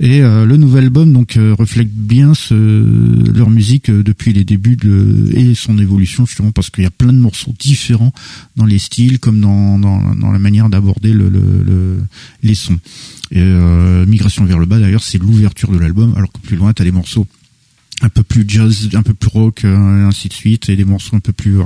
Et 0.00 0.22
euh, 0.22 0.44
le 0.44 0.56
nouvel 0.56 0.84
album 0.84 1.12
donc 1.12 1.36
euh, 1.36 1.54
reflète 1.54 1.92
bien 1.92 2.34
ce, 2.34 2.54
leur 2.54 3.50
musique 3.50 3.90
depuis 3.90 4.32
les 4.32 4.44
débuts 4.44 4.76
de, 4.76 5.30
et 5.34 5.54
son 5.54 5.78
évolution 5.78 6.26
justement 6.26 6.52
parce 6.52 6.70
qu'il 6.70 6.84
y 6.84 6.86
a 6.86 6.90
plein 6.90 7.12
de 7.12 7.18
morceaux 7.18 7.54
différents 7.58 8.12
dans 8.56 8.66
les 8.66 8.78
styles 8.78 9.18
comme 9.18 9.40
dans, 9.40 9.78
dans, 9.78 10.14
dans 10.14 10.32
la 10.32 10.38
manière 10.38 10.68
d'aborder 10.68 11.12
le, 11.12 11.28
le, 11.28 11.98
les 12.42 12.54
sons. 12.54 12.78
Euh, 13.36 14.06
Migration 14.06 14.44
vers 14.44 14.58
le 14.58 14.66
bas 14.66 14.78
d'ailleurs 14.78 15.02
c'est 15.02 15.18
l'ouverture 15.18 15.72
de 15.72 15.78
l'album 15.78 16.14
alors 16.16 16.30
que 16.30 16.38
plus 16.38 16.56
loin 16.56 16.72
t'as 16.72 16.84
des 16.84 16.92
morceaux 16.92 17.26
un 18.02 18.08
peu 18.08 18.22
plus 18.22 18.44
jazz, 18.46 18.90
un 18.94 19.02
peu 19.02 19.14
plus 19.14 19.28
rock, 19.28 19.64
euh, 19.64 20.06
ainsi 20.06 20.28
de 20.28 20.32
suite, 20.32 20.68
et 20.68 20.76
des 20.76 20.84
morceaux 20.84 21.16
un 21.16 21.20
peu 21.20 21.32
plus... 21.32 21.58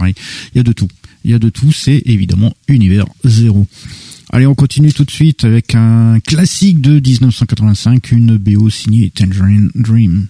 Il 0.55 0.59
y 0.59 0.61
a 0.61 0.63
de 0.63 0.73
tout. 0.73 0.89
Il 1.25 1.31
y 1.31 1.35
a 1.35 1.39
de 1.39 1.49
tout, 1.49 1.73
c'est 1.73 2.03
évidemment 2.07 2.55
Univers 2.69 3.07
Zéro. 3.25 3.67
Allez, 4.31 4.47
on 4.47 4.55
continue 4.55 4.93
tout 4.93 5.05
de 5.05 5.11
suite 5.11 5.45
avec 5.45 5.75
un 5.75 6.21
classique 6.21 6.81
de 6.81 7.01
1985, 7.01 8.13
une 8.13 8.37
BO 8.37 8.69
signée 8.69 9.11
Tangerine 9.11 9.71
Dream. 9.75 10.27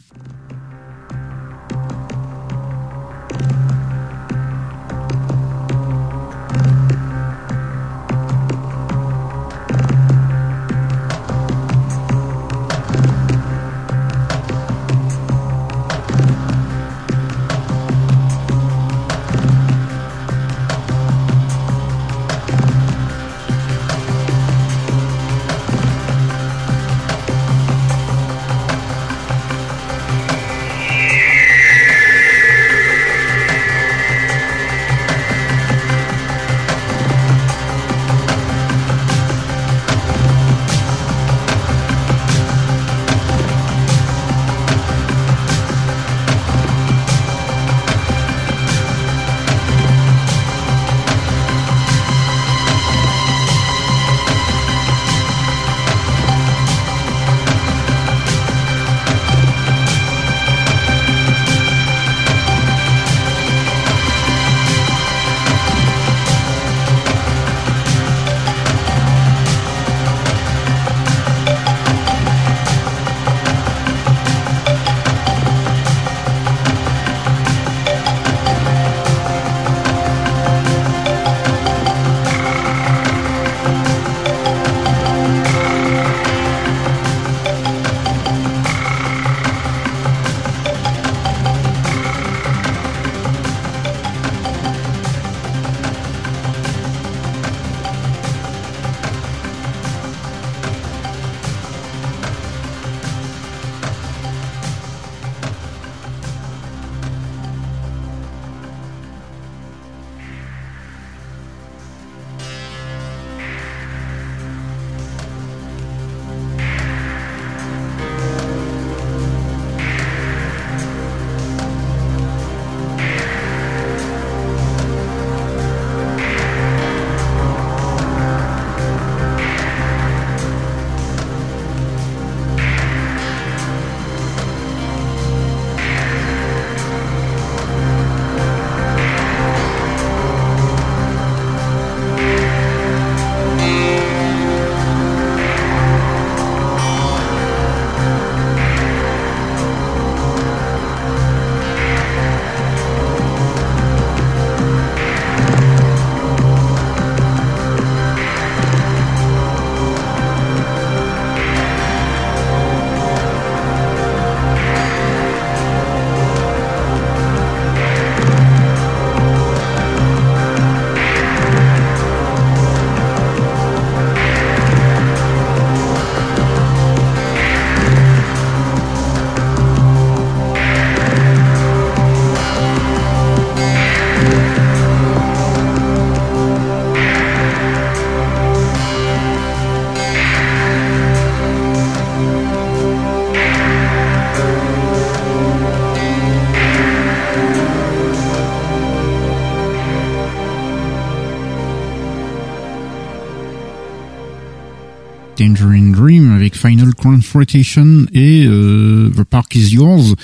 Is 209.68 209.74
Yours. 209.74 210.14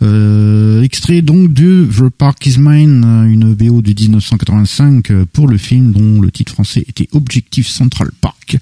Euh, 0.00 0.82
extrait 0.82 1.22
donc 1.22 1.52
de 1.52 1.86
The 1.86 2.08
Park 2.08 2.46
is 2.46 2.58
Mine, 2.58 3.04
une 3.28 3.54
BO 3.54 3.82
de 3.82 3.92
1985 3.92 5.24
pour 5.32 5.48
le 5.48 5.58
film 5.58 5.92
dont 5.92 6.20
le 6.20 6.30
titre 6.30 6.52
français 6.52 6.84
était 6.88 7.08
Objectif 7.12 7.68
Central 7.68 8.10
Park. 8.20 8.56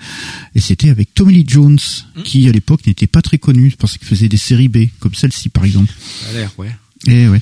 Et 0.55 0.61
c'était 0.61 0.91
avec 0.91 1.13
Tommy 1.15 1.35
Lee 1.35 1.45
Jones, 1.47 1.79
hmm. 2.17 2.23
qui 2.23 2.49
à 2.49 2.53
l'époque 2.53 2.87
n'était 2.87 3.07
pas 3.07 3.23
très 3.23 3.39
connu 3.39 3.75
parce 3.79 3.99
qu'il 3.99 4.09
faisait 4.09 4.29
des 4.29 4.37
séries 4.37 4.69
B, 4.69 4.87
comme 4.99 5.15
celle-ci 5.15 5.51
par 5.51 5.65
exemple. 5.65 5.93
Ça 6.23 6.31
a 6.31 6.33
l'air, 6.33 6.51
ouais. 6.59 6.71
Et 7.09 7.23
eh 7.23 7.29
ouais. 7.29 7.41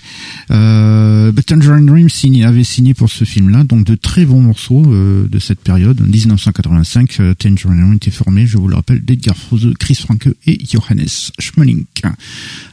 Euh, 0.51 1.33
Tangerine 1.47 1.87
Dream 1.87 2.09
avait 2.45 2.65
signé 2.65 2.95
pour 2.95 3.11
ce 3.11 3.25
film-là, 3.25 3.65
donc 3.65 3.85
de 3.85 3.95
très 3.95 4.25
bons 4.25 4.41
morceaux 4.41 4.83
euh, 4.87 5.29
de 5.29 5.39
cette 5.39 5.61
période. 5.61 6.01
En 6.01 6.07
1985, 6.07 7.21
euh, 7.21 7.35
Tangerine 7.35 7.81
Dream 7.81 7.95
était 7.95 8.11
formé, 8.11 8.47
je 8.47 8.59
vous 8.59 8.69
le 8.69 8.75
rappelle, 8.75 9.05
d'Edgar 9.05 9.37
Froese, 9.37 9.73
Chris 9.79 9.95
Franke 9.95 10.29
et 10.47 10.59
Johannes 10.71 11.07
Schmeling. 11.39 11.85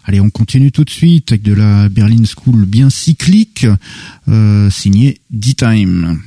Allez, 0.06 0.20
on 0.20 0.30
continue 0.30 0.72
tout 0.72 0.84
de 0.84 0.90
suite 0.90 1.32
avec 1.32 1.44
de 1.44 1.54
la 1.54 1.90
Berlin 1.90 2.24
School 2.26 2.66
bien 2.66 2.90
cyclique, 2.90 3.66
euh, 4.28 4.70
signé 4.70 5.20
D-Time. 5.30 6.20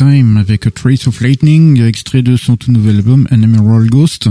D-Time 0.00 0.38
avec 0.38 0.66
A 0.66 0.70
Trace 0.70 1.06
of 1.08 1.20
Lightning, 1.20 1.82
extrait 1.82 2.22
de 2.22 2.36
son 2.36 2.56
tout 2.56 2.72
nouvel 2.72 2.96
album 2.96 3.28
An 3.30 3.42
Emerald 3.42 3.90
Ghost. 3.90 4.28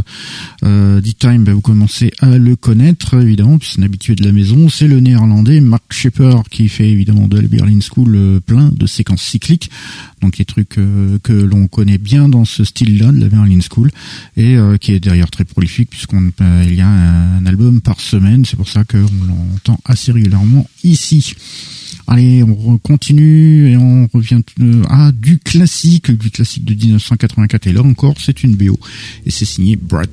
Euh, 0.63 0.99
D-Time, 0.99 1.43
bah, 1.43 1.53
vous 1.53 1.61
commencez 1.61 2.11
à 2.19 2.39
le 2.39 2.55
connaître 2.55 3.21
évidemment, 3.21 3.59
puisque 3.59 3.73
c'est 3.75 3.81
un 3.81 3.83
habitué 3.83 4.15
de 4.15 4.25
la 4.25 4.31
maison. 4.31 4.67
C'est 4.69 4.87
le 4.87 4.99
néerlandais 4.99 5.61
Mark 5.61 5.83
Shepper 5.91 6.37
qui 6.49 6.69
fait 6.69 6.89
évidemment 6.89 7.27
de 7.27 7.39
la 7.39 7.47
Berlin 7.47 7.79
School 7.81 8.15
euh, 8.15 8.39
plein 8.39 8.71
de 8.73 8.87
séquences 8.87 9.21
cycliques, 9.21 9.69
donc 10.21 10.39
les 10.39 10.45
trucs 10.45 10.79
euh, 10.79 11.19
que 11.21 11.33
l'on 11.33 11.67
connaît 11.67 11.99
bien 11.99 12.29
dans 12.29 12.45
ce 12.45 12.63
style-là 12.63 13.11
de 13.11 13.19
la 13.19 13.27
Berlin 13.27 13.59
School, 13.61 13.91
et 14.37 14.55
euh, 14.55 14.77
qui 14.77 14.93
est 14.93 14.99
d'ailleurs 14.99 15.29
très 15.29 15.45
prolifique 15.45 15.91
puisqu'on 15.91 16.31
il 16.63 16.73
y 16.73 16.81
a 16.81 16.87
un, 16.87 17.45
album 17.45 17.81
par 17.81 17.99
semaine. 17.99 18.43
C'est 18.43 18.57
pour 18.57 18.69
ça 18.69 18.83
qu'on 18.83 18.97
l'entend 18.97 19.79
assez 19.85 20.11
régulièrement 20.11 20.67
ici. 20.83 21.35
Allez, 22.11 22.41
on 22.41 22.79
continue 22.79 23.69
et 23.69 23.77
on 23.77 24.09
revient 24.11 24.41
à 24.89 25.11
du 25.11 25.37
classique, 25.37 26.09
du 26.09 26.31
classique 26.31 26.65
de 26.65 26.73
1984. 26.73 27.67
Et 27.67 27.71
là 27.71 27.83
encore, 27.83 28.15
c'est 28.17 28.43
une 28.43 28.55
BO. 28.55 28.79
Et 29.27 29.29
c'est 29.29 29.45
signé 29.45 29.75
Brad 29.75 30.09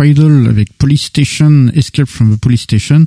Avec 0.00 0.72
Police 0.78 1.02
Station, 1.02 1.68
Escape 1.74 2.08
from 2.08 2.34
the 2.34 2.40
Police 2.40 2.62
Station. 2.62 3.04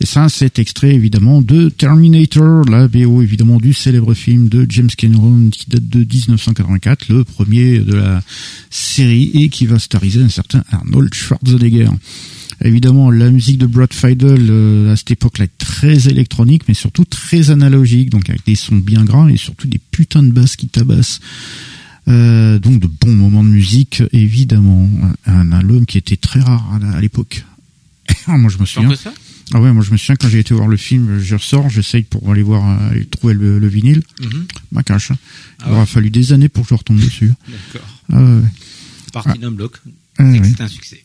Et 0.00 0.06
ça, 0.06 0.30
c'est 0.30 0.58
extrait 0.58 0.94
évidemment 0.94 1.42
de 1.42 1.68
Terminator, 1.68 2.64
la 2.64 2.88
BO 2.88 3.20
évidemment 3.20 3.58
du 3.58 3.74
célèbre 3.74 4.14
film 4.14 4.48
de 4.48 4.64
James 4.70 4.88
Cameron 4.88 5.50
qui 5.50 5.68
date 5.68 5.86
de 5.86 5.98
1984, 5.98 7.10
le 7.10 7.24
premier 7.24 7.80
de 7.80 7.94
la 7.94 8.22
série 8.70 9.30
et 9.34 9.50
qui 9.50 9.66
va 9.66 9.78
stariser 9.78 10.22
un 10.22 10.30
certain 10.30 10.64
Arnold 10.70 11.12
Schwarzenegger. 11.12 11.90
Évidemment, 12.64 13.10
la 13.10 13.30
musique 13.30 13.58
de 13.58 13.66
Brad 13.66 13.92
Fiedel 13.92 14.46
euh, 14.48 14.92
à 14.92 14.96
cette 14.96 15.10
époque-là 15.10 15.44
est 15.44 15.58
très 15.58 16.08
électronique, 16.08 16.62
mais 16.68 16.74
surtout 16.74 17.04
très 17.04 17.50
analogique, 17.50 18.08
donc 18.08 18.30
avec 18.30 18.46
des 18.46 18.54
sons 18.54 18.76
bien 18.76 19.04
gras 19.04 19.28
et 19.28 19.36
surtout 19.36 19.68
des 19.68 19.80
putains 19.90 20.22
de 20.22 20.30
basses 20.30 20.56
qui 20.56 20.68
tabassent. 20.68 21.20
Euh, 22.08 22.58
donc 22.58 22.80
de 22.80 22.86
bons 22.86 23.14
moments 23.14 23.44
de 23.44 23.48
musique, 23.48 24.02
évidemment. 24.12 24.88
Un 25.26 25.52
album 25.52 25.86
qui 25.86 25.98
était 25.98 26.16
très 26.16 26.40
rare 26.40 26.78
à 26.94 27.00
l'époque. 27.00 27.44
moi 28.26 28.50
je 28.50 28.58
me 28.58 28.64
souviens. 28.64 28.90
Ah 29.52 29.60
ouais, 29.60 29.72
moi 29.72 29.82
je 29.82 29.90
me 29.90 29.96
souviens 29.96 30.16
quand 30.16 30.28
j'ai 30.28 30.38
été 30.38 30.54
voir 30.54 30.68
le 30.68 30.76
film, 30.76 31.18
je 31.18 31.34
ressors, 31.34 31.68
j'essaye 31.68 32.02
pour 32.02 32.30
aller 32.30 32.42
voir, 32.42 32.64
aller 32.88 33.04
trouver 33.06 33.34
le, 33.34 33.66
vinyle. 33.66 34.02
Mhm. 34.20 34.46
Ma 34.72 34.82
cache. 34.82 35.10
Ah 35.60 35.64
Il 35.66 35.72
aura 35.72 35.86
fallu 35.86 36.10
des 36.10 36.32
années 36.32 36.48
pour 36.48 36.64
que 36.64 36.70
je 36.70 36.74
retombe 36.74 37.00
dessus. 37.00 37.32
D'accord. 37.48 37.88
Ah 38.12 38.22
ouais. 38.22 38.42
Parti 39.12 39.38
d'un 39.38 39.50
bloc. 39.50 39.76
Ah 40.18 40.24
c'est 40.44 40.60
un 40.60 40.68
succès. 40.68 41.04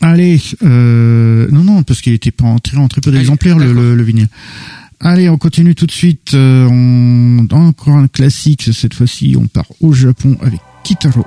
Allez, 0.00 0.40
euh, 0.62 1.48
non 1.50 1.62
non 1.62 1.82
parce 1.84 2.00
qu'il 2.00 2.12
était 2.12 2.32
pas 2.32 2.44
entré 2.44 2.76
en 2.76 2.88
très 2.88 3.00
peu 3.00 3.12
d'exemplaires 3.12 3.58
le, 3.58 3.94
le, 3.94 4.02
vinyle. 4.02 4.28
Allez, 5.04 5.28
on 5.28 5.36
continue 5.36 5.74
tout 5.74 5.86
de 5.86 5.92
suite. 5.92 6.34
Euh, 6.34 6.68
on, 6.70 7.46
encore 7.50 7.96
un 7.96 8.06
classique 8.06 8.62
cette 8.72 8.94
fois-ci. 8.94 9.36
On 9.36 9.48
part 9.48 9.66
au 9.80 9.92
Japon 9.92 10.36
avec 10.40 10.60
Kitaro. 10.84 11.24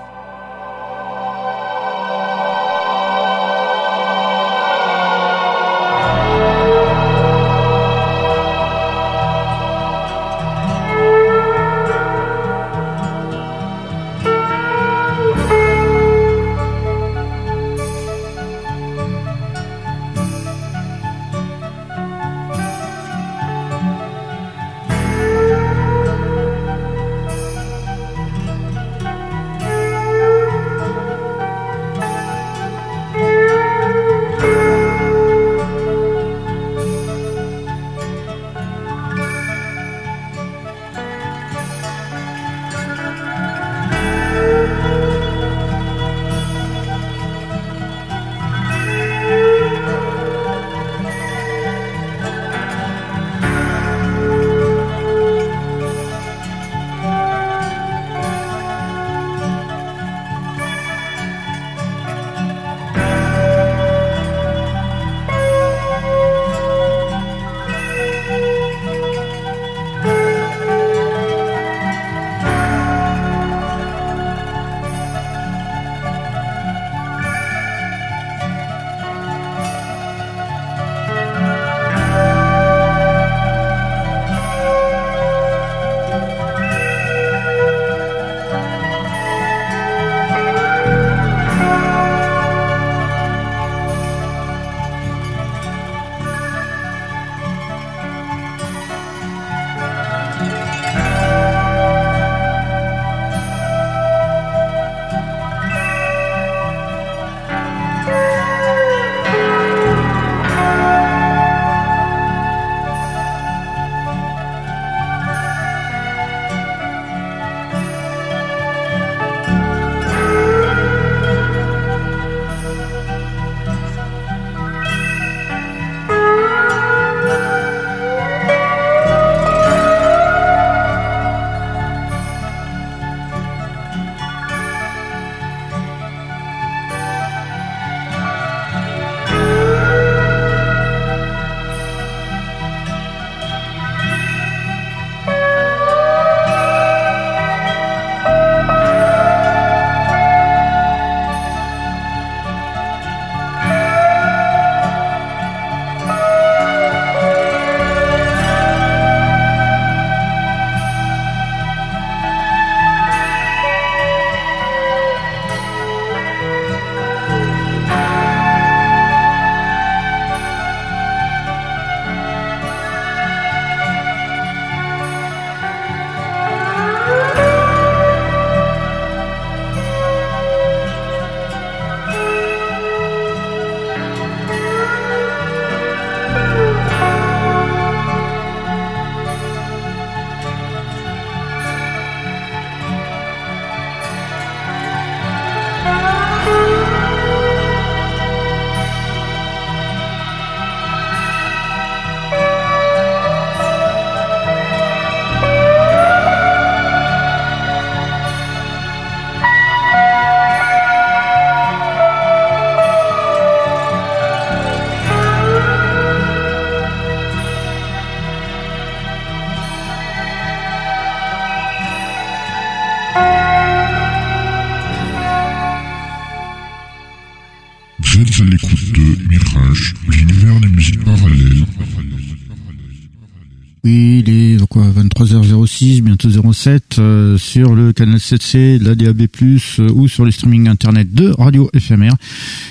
Canal 238.05 238.19
7C, 238.19 238.79
la 238.79 238.93
DAB+, 238.93 239.27
euh, 239.41 239.89
ou 239.91 240.07
sur 240.07 240.25
les 240.25 240.31
streaming 240.31 240.67
internet 240.67 241.11
de 241.11 241.29
Radio 241.29 241.71
éphémère. 241.73 242.13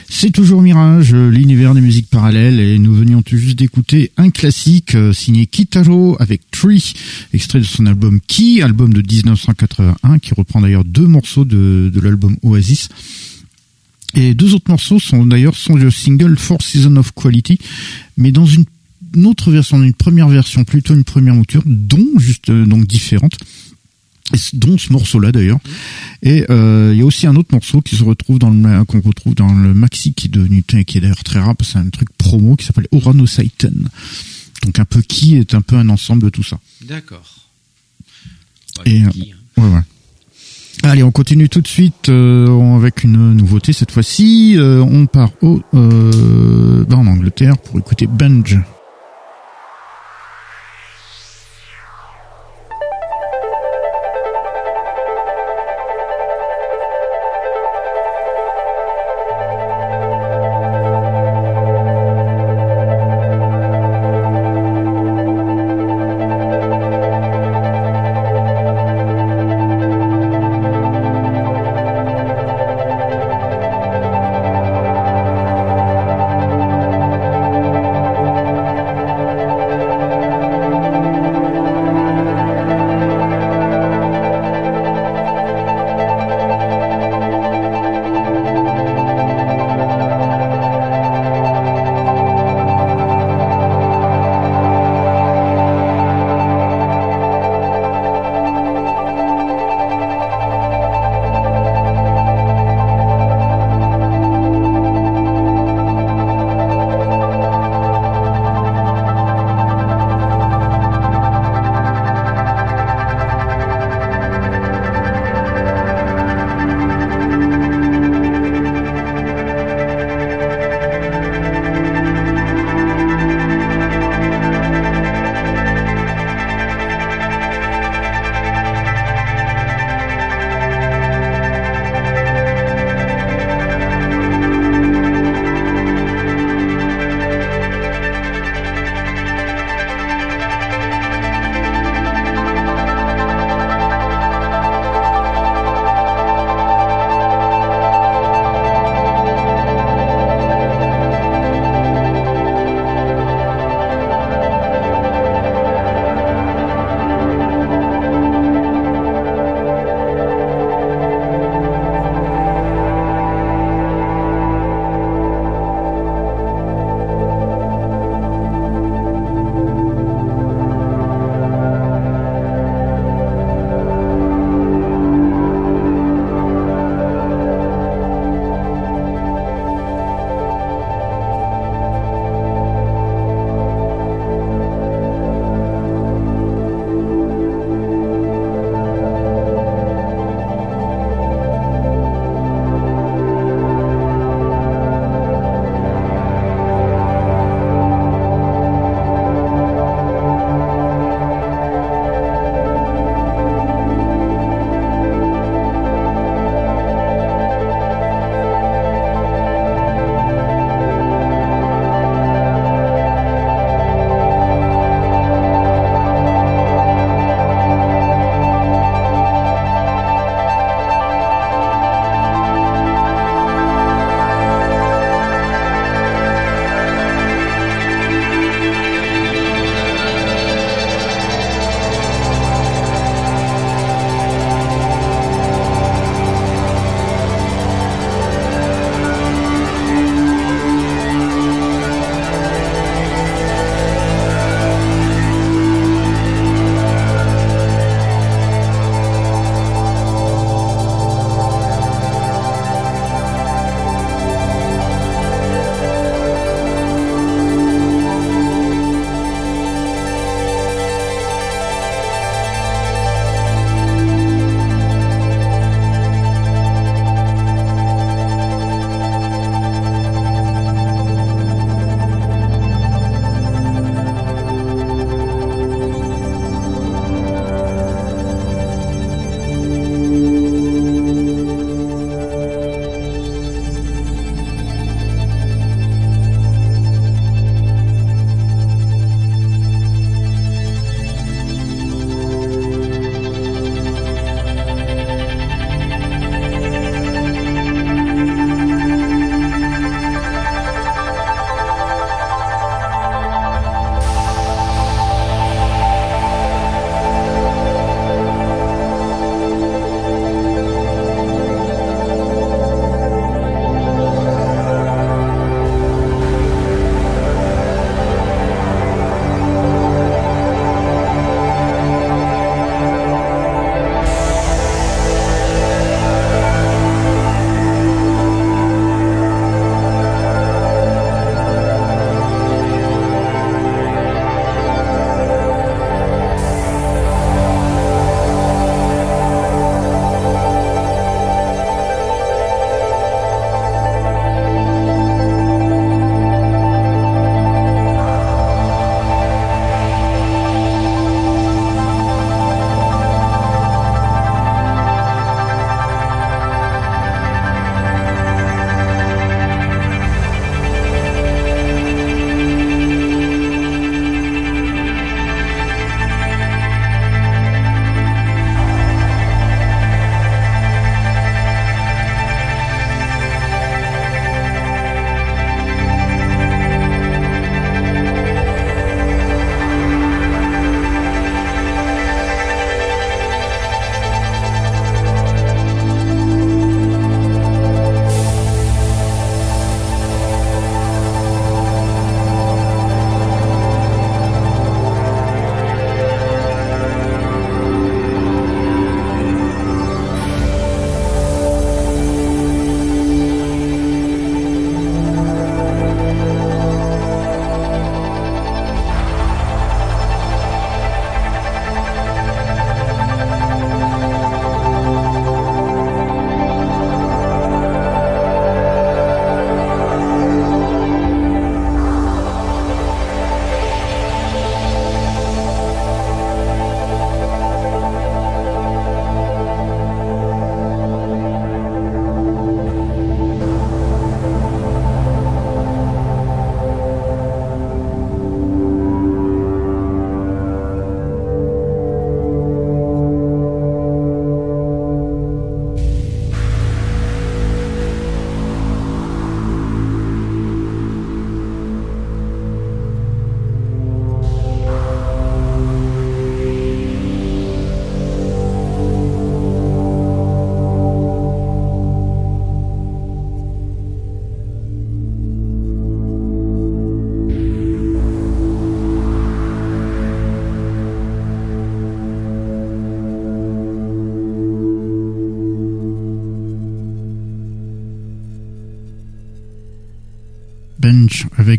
C'est 0.09 0.31
toujours 0.31 0.63
Mirage, 0.63 1.13
l'univers 1.13 1.75
des 1.75 1.81
musiques 1.81 2.09
parallèles, 2.09 2.61
et 2.61 2.79
nous 2.79 2.95
venions 2.95 3.21
tout 3.23 3.37
juste 3.37 3.59
d'écouter 3.59 4.13
un 4.17 4.31
classique 4.31 4.95
euh, 4.95 5.13
signé 5.13 5.47
Kitaro 5.47 6.17
avec 6.21 6.43
Tree, 6.53 6.95
extrait 7.33 7.59
de 7.59 7.65
son 7.65 7.87
album 7.87 8.21
Key, 8.25 8.63
album 8.63 8.93
de 8.93 9.03
1981, 9.03 10.21
qui 10.21 10.35
reprend 10.35 10.61
d'ailleurs 10.61 10.85
deux 10.85 11.09
morceaux 11.09 11.45
de, 11.45 11.91
de 11.93 12.01
l'album 12.01 12.37
Oasis. 12.45 12.89
Et 14.15 14.35
deux 14.35 14.55
autres 14.55 14.71
morceaux 14.71 15.01
sont 15.01 15.27
d'ailleurs 15.27 15.57
sont 15.57 15.75
le 15.75 15.91
single 15.91 16.37
Four 16.37 16.63
Seasons 16.63 16.95
of 16.95 17.11
Quality, 17.13 17.59
mais 18.17 18.31
dans 18.31 18.47
une 18.47 18.67
une 19.17 19.27
autre 19.27 19.53
version, 19.53 19.81
une 19.81 19.95
première 19.95 20.29
version, 20.29 20.65
plutôt 20.65 20.93
une 20.93 21.05
première 21.05 21.37
mouture, 21.37 21.63
dont 21.65 22.19
juste 22.19 22.51
euh, 22.51 22.67
donc 22.67 22.85
différente 22.87 23.37
dont 24.55 24.79
ce 24.79 24.93
morceau-là 24.93 25.33
d'ailleurs. 25.33 25.59
Et 26.23 26.45
euh, 26.51 26.91
il 26.93 26.99
y 26.99 27.03
a 27.03 27.05
aussi 27.05 27.27
un 27.27 27.37
autre 27.37 27.51
morceau 27.53 27.81
qui 27.81 27.97
se 27.97 28.05
retrouve 28.05 28.39
dans 28.39 28.51
le 28.51 28.85
qu'on 28.85 29.01
retrouve 29.01 29.35
dans 29.35 29.53
le 29.53 29.75
maxi 29.75 30.15
qui 30.15 30.29
est 30.29 30.31
devenu 30.31 30.63
qui 30.63 30.99
est 30.99 31.01
d'ailleurs 31.01 31.25
très 31.25 31.41
rap, 31.41 31.63
c'est 31.63 31.79
un 31.79 31.89
truc 31.91 32.09
promo 32.17 32.57
qui 32.57 32.65
s'appelle 32.65 32.89
Orano 32.91 33.27
Satan. 33.27 33.71
Donc 34.65 34.79
un 34.79 34.85
peu 34.85 35.03
qui 35.03 35.37
est 35.37 35.55
un 35.55 35.61
peu 35.61 35.77
un 35.77 35.89
ensemble 35.89 36.23
de 36.23 36.31
tout 36.31 36.43
ça. 36.43 36.59
D'accord. 36.83 37.49
Et 38.87 39.03
euh, 39.03 39.11
ouais, 39.59 39.69
ouais. 39.69 39.83
Allez, 40.83 41.03
on 41.03 41.13
continue 41.13 41.49
tout 41.49 41.61
de 41.61 41.69
suite 41.69 42.09
euh, 42.09 42.77
avec 42.77 43.05
une 43.05 43.35
nouveauté 43.35 43.73
cette 43.73 43.91
fois-ci. 43.91 44.55
Euh, 44.57 44.81
on 44.81 45.07
part 45.07 45.31
au 45.41 45.63
euh, 45.75 46.85
bah, 46.85 46.97
en 46.97 47.07
Angleterre 47.07 47.57
pour 47.59 47.79
écouter 47.79 48.07
Bunge. 48.07 48.61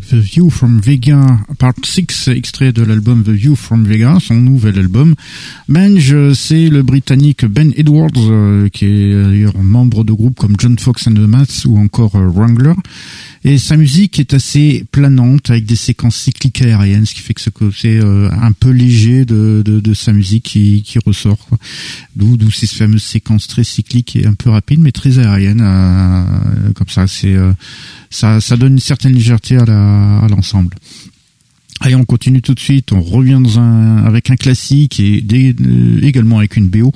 The 0.10 0.15
View 0.15 0.52
from 0.52 0.80
Vega, 0.80 1.40
part 1.57 1.84
6, 1.84 2.27
extrait 2.27 2.72
de 2.72 2.84
l'album 2.84 3.23
The 3.23 3.30
View 3.30 3.56
from 3.56 3.86
Vega, 3.86 4.18
son 4.19 4.36
nouvel 4.36 4.77
album. 4.77 5.15
Bench, 5.68 6.14
c'est 6.34 6.69
le 6.69 6.84
britannique 6.84 7.45
Ben 7.45 7.73
Edwards, 7.76 8.11
euh, 8.18 8.69
qui 8.69 8.86
est 8.86 9.14
d'ailleurs 9.14 9.57
membre 9.57 10.03
de 10.03 10.14
groupes 10.14 10.38
comme 10.38 10.56
John 10.60 10.77
Fox 10.77 11.07
and 11.07 11.14
the 11.14 11.27
Mats 11.27 11.65
ou 11.65 11.80
encore 11.80 12.15
euh, 12.15 12.27
Wrangler. 12.27 12.73
Et 13.47 13.59
sa 13.59 13.77
musique 13.77 14.19
est 14.19 14.34
assez 14.34 14.85
planante 14.91 15.51
avec 15.51 15.67
des 15.67 15.76
séquences 15.76 16.15
cycliques 16.15 16.63
aériennes, 16.63 17.05
ce 17.05 17.13
qui 17.13 17.22
fait 17.22 17.35
que 17.35 17.69
c'est 17.72 17.99
euh, 17.99 18.27
un 18.31 18.51
peu 18.51 18.72
léger 18.72 19.23
de, 19.23 19.61
de, 19.63 19.80
de 19.80 19.93
sa 19.93 20.13
musique 20.13 20.45
qui, 20.45 20.81
qui 20.81 20.97
ressort. 20.97 21.47
D'où 22.15 22.49
ces 22.49 22.65
fameuses 22.65 23.03
séquences 23.03 23.45
très 23.45 23.63
cycliques 23.63 24.15
et 24.15 24.26
un 24.26 24.34
peu 24.34 24.49
rapides, 24.49 24.80
mais 24.80 24.91
très 24.91 25.19
aériennes. 25.19 25.61
Euh, 25.63 26.73
comme 26.73 26.89
ça, 26.89 27.05
c'est 27.05 27.35
euh, 27.35 27.53
ça, 28.09 28.41
ça 28.41 28.57
donne 28.57 28.73
une 28.73 28.80
certaine 28.80 29.13
légèreté 29.13 29.57
à 29.57 30.27
l'ensemble. 30.27 30.73
Allez, 31.81 31.93
on 31.93 32.05
continue 32.05 32.41
tout 32.41 32.55
de 32.55 32.59
suite. 32.59 32.93
On 32.93 33.01
revient 33.01 33.39
dans 33.43 33.59
un, 33.59 33.97
avec 34.05 34.31
un 34.31 34.38
classique 34.38 34.99
et 34.99 35.23
également 36.01 36.39
avec 36.39 36.57
une 36.57 36.67
BO. 36.67 36.91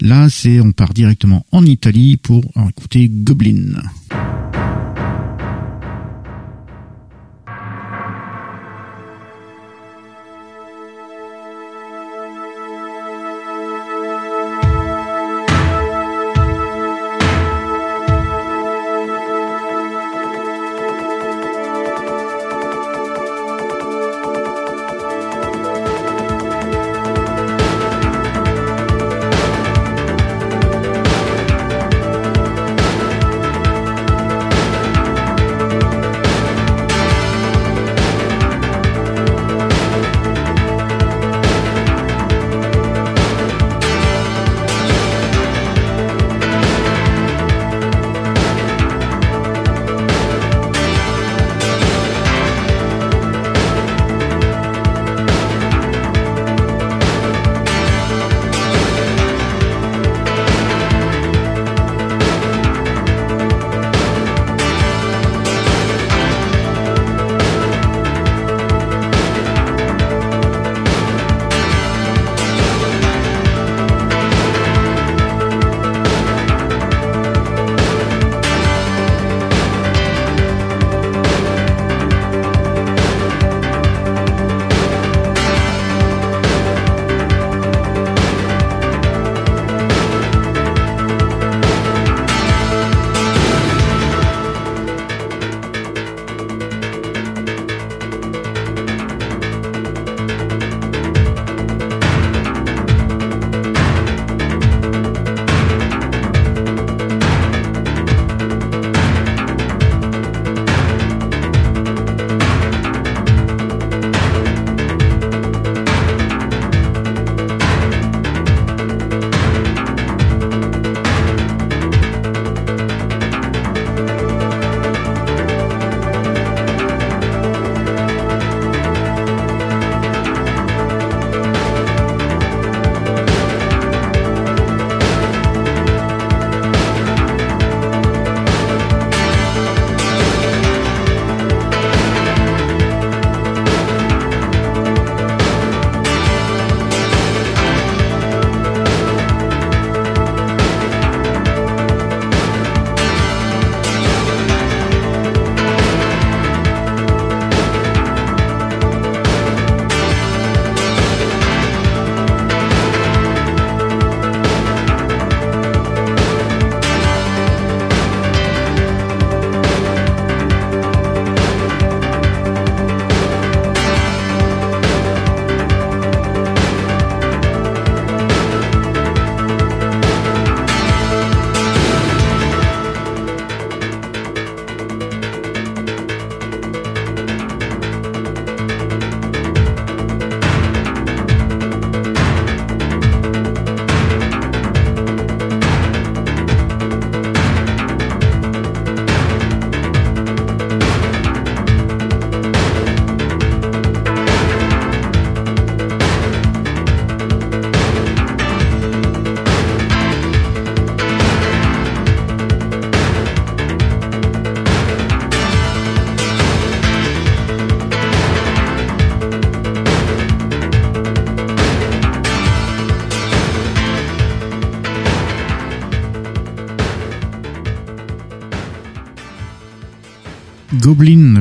Là, 0.00 0.28
c'est 0.28 0.60
on 0.60 0.70
part 0.70 0.94
directement 0.94 1.44
en 1.50 1.66
Italie 1.66 2.18
pour 2.18 2.44
écouter 2.68 3.10
Goblin. 3.12 3.82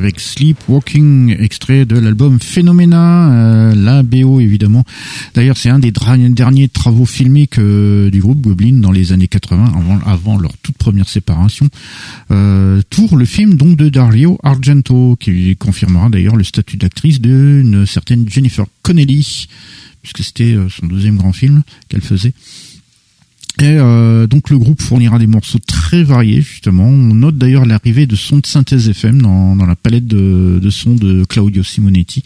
Avec 0.07 0.21
Sleepwalking, 0.21 1.35
extrait 1.37 1.85
de 1.85 1.99
l'album 1.99 2.39
Phenomena, 2.39 3.29
euh, 3.29 3.75
la 3.75 4.03
BO 4.03 4.39
évidemment. 4.39 4.85
D'ailleurs, 5.35 5.57
c'est 5.57 5.67
un 5.69 5.79
des 5.79 5.91
derniers 5.91 6.69
travaux 6.69 7.05
filmiques 7.05 7.59
euh, 7.59 8.09
du 8.09 8.21
groupe 8.21 8.39
Goblin 8.39 8.79
dans 8.79 8.93
les 8.93 9.11
années 9.11 9.27
80, 9.27 9.73
avant, 10.05 10.37
leur 10.37 10.55
toute 10.63 10.77
première 10.77 11.09
séparation. 11.09 11.67
Euh, 12.31 12.81
tour 12.89 13.17
le 13.17 13.25
film 13.25 13.55
donc 13.55 13.75
de 13.75 13.89
Dario 13.89 14.39
Argento, 14.43 15.17
qui 15.19 15.57
confirmera 15.57 16.09
d'ailleurs 16.09 16.37
le 16.37 16.45
statut 16.45 16.77
d'actrice 16.77 17.19
d'une 17.19 17.85
certaine 17.85 18.29
Jennifer 18.29 18.65
Connelly, 18.83 19.47
puisque 20.01 20.23
c'était 20.23 20.55
son 20.69 20.87
deuxième 20.87 21.17
grand 21.17 21.33
film 21.33 21.63
qu'elle 21.89 22.01
faisait. 22.01 22.33
Et 23.59 23.65
euh, 23.65 24.27
donc 24.27 24.51
le 24.51 24.59
groupe 24.59 24.81
fournira 24.83 25.17
des 25.17 25.25
morceaux 25.25 25.57
très 25.57 26.03
variés 26.03 26.41
justement. 26.41 26.85
On 26.85 27.15
note 27.15 27.37
d'ailleurs 27.37 27.65
l'arrivée 27.65 28.05
de 28.05 28.15
sons 28.15 28.37
de 28.37 28.45
synthèse 28.45 28.87
FM 28.87 29.19
dans, 29.21 29.55
dans 29.55 29.65
la 29.65 29.75
palette 29.75 30.05
de, 30.05 30.59
de 30.61 30.69
sons 30.69 30.93
de 30.93 31.25
Claudio 31.25 31.63
Simonetti, 31.63 32.23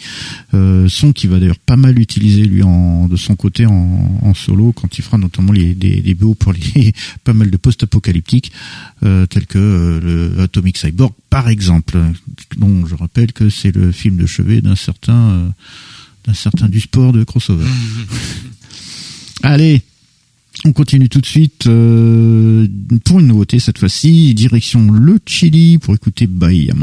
euh, 0.54 0.90
son 0.90 1.14
qui 1.14 1.28
va 1.28 1.40
d'ailleurs 1.40 1.60
pas 1.60 1.78
mal 1.78 1.98
utiliser 2.00 2.44
lui 2.44 2.64
en, 2.64 3.08
de 3.08 3.16
son 3.16 3.38
côté 3.38 3.66
en, 3.66 4.20
en 4.22 4.34
solo 4.34 4.74
quand 4.74 4.98
il 4.98 5.04
fera 5.04 5.18
notamment 5.18 5.54
les, 5.54 5.74
des, 5.74 6.02
des 6.02 6.14
BO 6.16 6.34
pour 6.34 6.52
les 6.52 6.94
pas 7.24 7.34
mal 7.34 7.50
de 7.50 7.58
post-apocalyptiques 7.58 8.52
euh, 9.04 9.26
tels 9.26 9.48
que 9.48 9.58
euh, 9.58 10.34
le 10.36 10.42
Atomic 10.42 10.78
Cyborg 10.78 11.14
par 11.30 11.48
exemple. 11.48 11.98
dont 12.58 12.86
je 12.86 12.96
rappelle 12.96 13.32
que 13.32 13.50
c'est 13.50 13.74
le 13.74 13.94
film 13.94 14.18
de 14.18 14.26
chevet 14.26 14.62
d'un 14.62 14.76
certain 14.76 15.30
euh, 15.32 15.50
d'un 16.26 16.34
certain 16.34 16.68
du 16.68 16.82
sport 16.82 17.14
de 17.14 17.24
crossover. 17.24 17.66
Allez, 19.44 19.82
on 20.66 20.74
continue 20.74 21.10
tout 21.10 21.22
de 21.22 21.26
suite 21.26 21.68
euh, 21.68 22.68
pour 23.06 23.20
une 23.20 23.28
nouveauté 23.28 23.60
cette 23.60 23.80
fois-ci, 23.80 24.34
direction 24.34 24.92
le 24.92 25.20
Chili 25.26 25.78
pour 25.78 25.94
écouter 25.96 26.28
Bahia. 26.28 26.74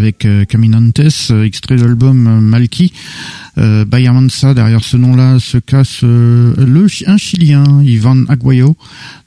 Avec 0.00 0.26
Caminantes, 0.48 1.30
extrait 1.44 1.76
de 1.76 1.82
l'album 1.82 2.40
Malki. 2.40 2.92
Euh, 3.58 3.84
Mansa, 4.12 4.54
derrière 4.54 4.82
ce 4.82 4.96
nom-là, 4.96 5.38
se 5.38 5.58
casse 5.58 6.02
le, 6.02 6.86
un 7.06 7.16
Chilien, 7.18 7.82
Ivan 7.82 8.24
Aguayo, 8.28 8.76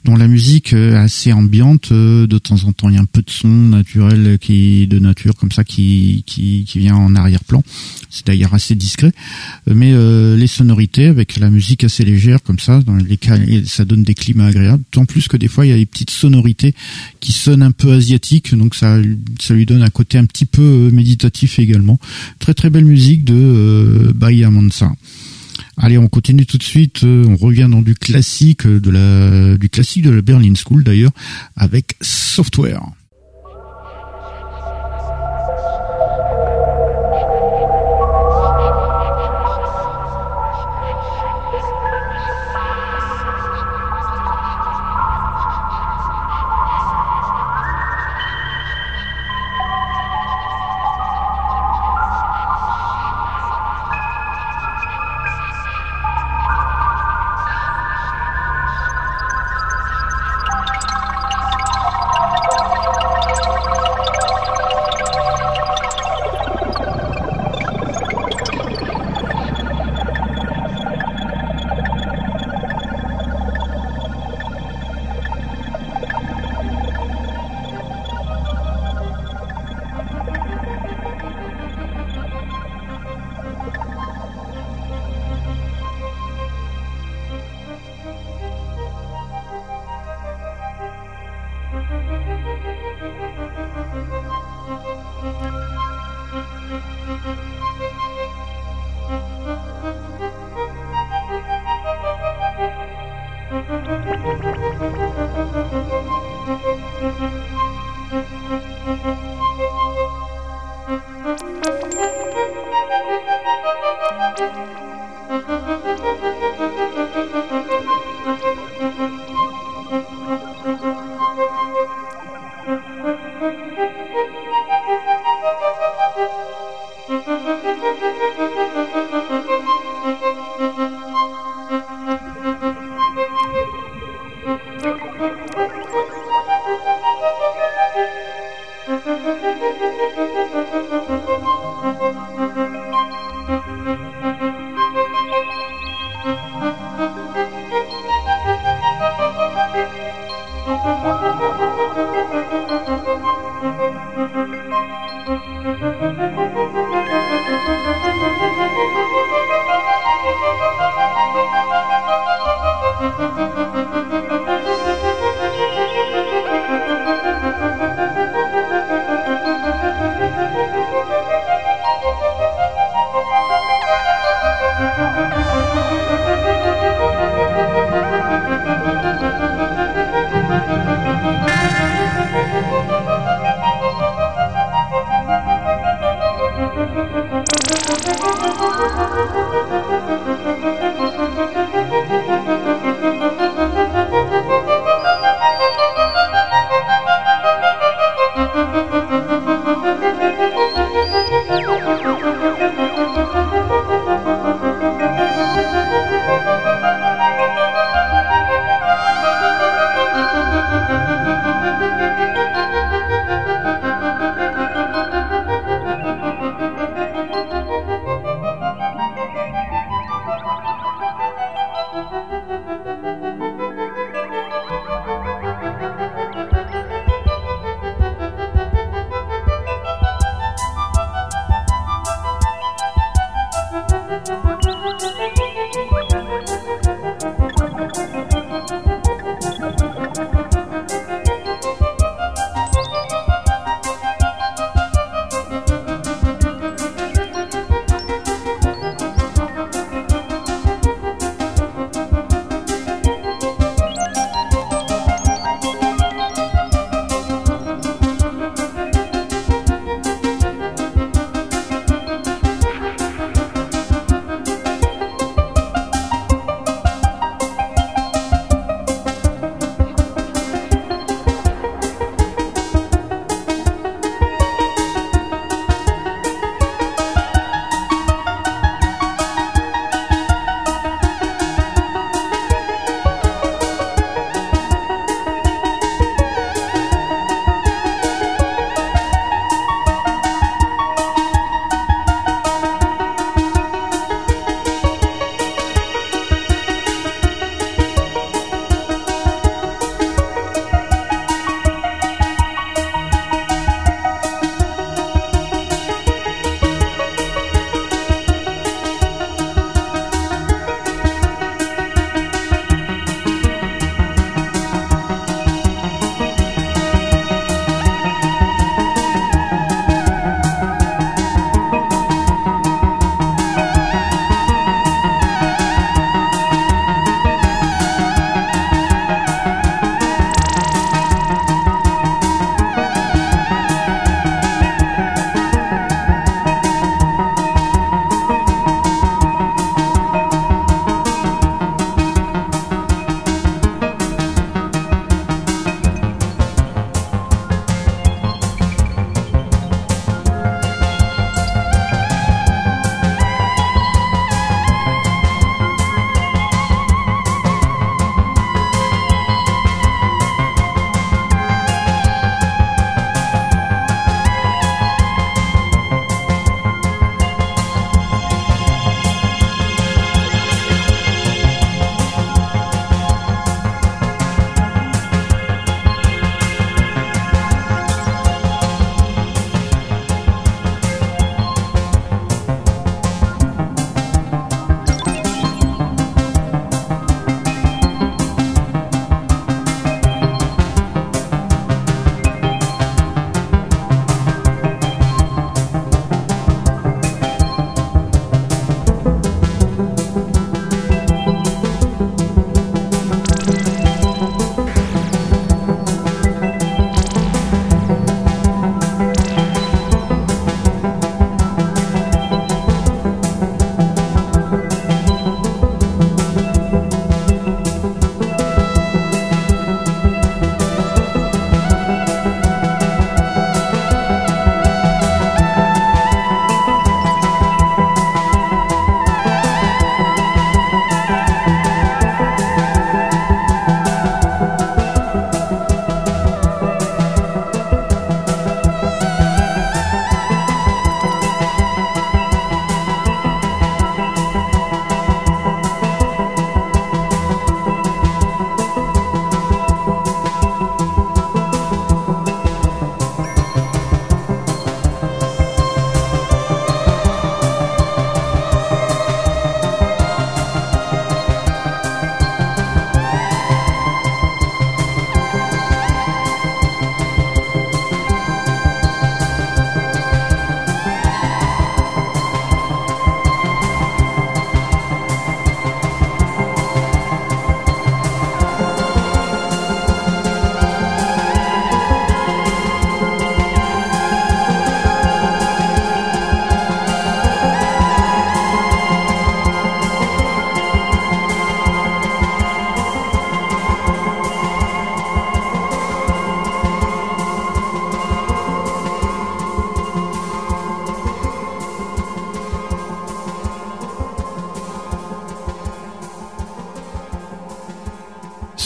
dont 0.04 0.16
la 0.16 0.26
musique 0.26 0.72
est 0.72 0.94
assez 0.94 1.32
ambiante. 1.32 1.92
de 1.92 2.38
temps 2.38 2.64
en 2.64 2.72
temps, 2.72 2.88
il 2.88 2.96
y 2.96 2.98
a 2.98 3.02
un 3.02 3.04
de 3.24 3.30
son 3.30 3.48
naturel 3.48 4.38
qui, 4.40 4.86
de 4.86 4.98
nature 4.98 5.34
comme 5.34 5.52
ça, 5.52 5.64
qui, 5.64 6.22
qui, 6.26 6.64
qui 6.64 6.78
vient 6.78 6.96
en 6.96 7.14
arrière-plan. 7.14 7.62
C'est 8.10 8.26
d'ailleurs 8.26 8.54
assez 8.54 8.74
discret, 8.74 9.12
mais 9.66 9.92
les 10.36 10.46
sonorités 10.46 11.06
avec 11.06 11.36
la 11.38 11.50
musique 11.50 11.82
assez 11.82 12.04
légère 12.04 12.42
comme 12.42 12.60
ça, 12.60 12.80
dans 12.82 12.94
les 12.94 13.18
ça 13.66 13.84
donne 13.84 14.04
des 14.04 14.14
climats 14.14 14.46
agréables. 14.46 14.84
Tant 14.90 15.04
plus 15.04 15.28
que 15.28 15.36
des 15.36 15.48
fois, 15.48 15.66
il 15.66 15.70
y 15.70 15.72
a 15.72 15.76
des 15.76 15.86
petites 15.86 16.10
sonorités 16.10 16.74
qui 17.20 17.32
sonnent 17.32 17.62
un 17.62 17.72
peu 17.72 17.92
asiatiques, 17.92 18.54
donc 18.54 18.74
ça, 18.74 18.98
ça 19.40 19.54
lui 19.54 19.66
donne 19.66 19.82
un 19.82 19.90
côté 19.90 20.18
un 20.18 20.26
petit 20.26 20.44
peu 20.44 20.62
euh, 20.62 20.90
méditatif 20.90 21.58
également. 21.58 21.98
Très 22.38 22.54
très 22.54 22.70
belle 22.70 22.84
musique 22.84 23.24
de 23.24 23.34
euh, 23.34 24.12
Bahia. 24.14 24.50
Allez, 25.76 25.98
on 25.98 26.08
continue 26.08 26.46
tout 26.46 26.58
de 26.58 26.62
suite. 26.62 27.02
Euh, 27.04 27.24
on 27.26 27.36
revient 27.36 27.68
dans 27.70 27.82
du 27.82 27.94
classique 27.94 28.66
de 28.66 28.90
la, 28.90 29.56
du 29.56 29.68
classique 29.68 30.02
de 30.02 30.10
la 30.10 30.22
Berlin 30.22 30.52
School 30.54 30.84
d'ailleurs, 30.84 31.12
avec 31.56 31.96
Software. 32.00 32.82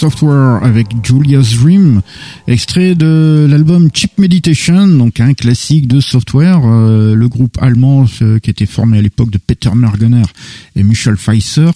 Software 0.09 0.65
avec 0.65 0.87
Julia's 1.05 1.59
Dream, 1.59 2.01
extrait 2.47 2.95
de 2.95 3.47
l'album 3.47 3.91
Cheap 3.93 4.17
Meditation, 4.17 4.89
donc 4.89 5.21
un 5.21 5.35
classique 5.35 5.87
de 5.87 6.01
Software, 6.01 6.63
euh, 6.65 7.15
le 7.15 7.29
groupe 7.29 7.59
allemand 7.61 8.07
euh, 8.23 8.39
qui 8.39 8.49
était 8.49 8.65
formé 8.65 8.97
à 8.97 9.03
l'époque 9.03 9.31
de 9.31 9.37
Peter 9.37 9.69
Mergener 9.75 10.23
et 10.77 10.83
Michel 10.83 11.19
Pfeiffer. 11.19 11.73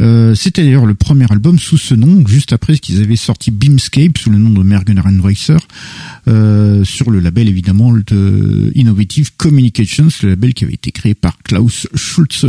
Euh, 0.00 0.34
c'était 0.34 0.64
d'ailleurs 0.64 0.86
le 0.86 0.94
premier 0.94 1.30
album 1.30 1.56
sous 1.60 1.78
ce 1.78 1.94
nom, 1.94 2.26
juste 2.26 2.52
après 2.52 2.74
ce 2.74 2.80
qu'ils 2.80 3.00
avaient 3.00 3.14
sorti 3.14 3.52
Beamscape 3.52 4.18
sous 4.18 4.30
le 4.30 4.38
nom 4.38 4.50
de 4.50 4.64
Mergener 4.64 5.02
and 5.04 5.20
Weiser, 5.22 5.58
sur 6.84 7.12
le 7.12 7.20
label 7.20 7.48
évidemment 7.48 7.92
de 7.92 8.72
Innovative 8.74 9.30
Communications, 9.36 10.08
le 10.24 10.30
label 10.30 10.52
qui 10.52 10.64
avait 10.64 10.74
été 10.74 10.90
créé 10.90 11.14
par 11.14 11.38
Klaus 11.44 11.86
Schulze. 11.94 12.48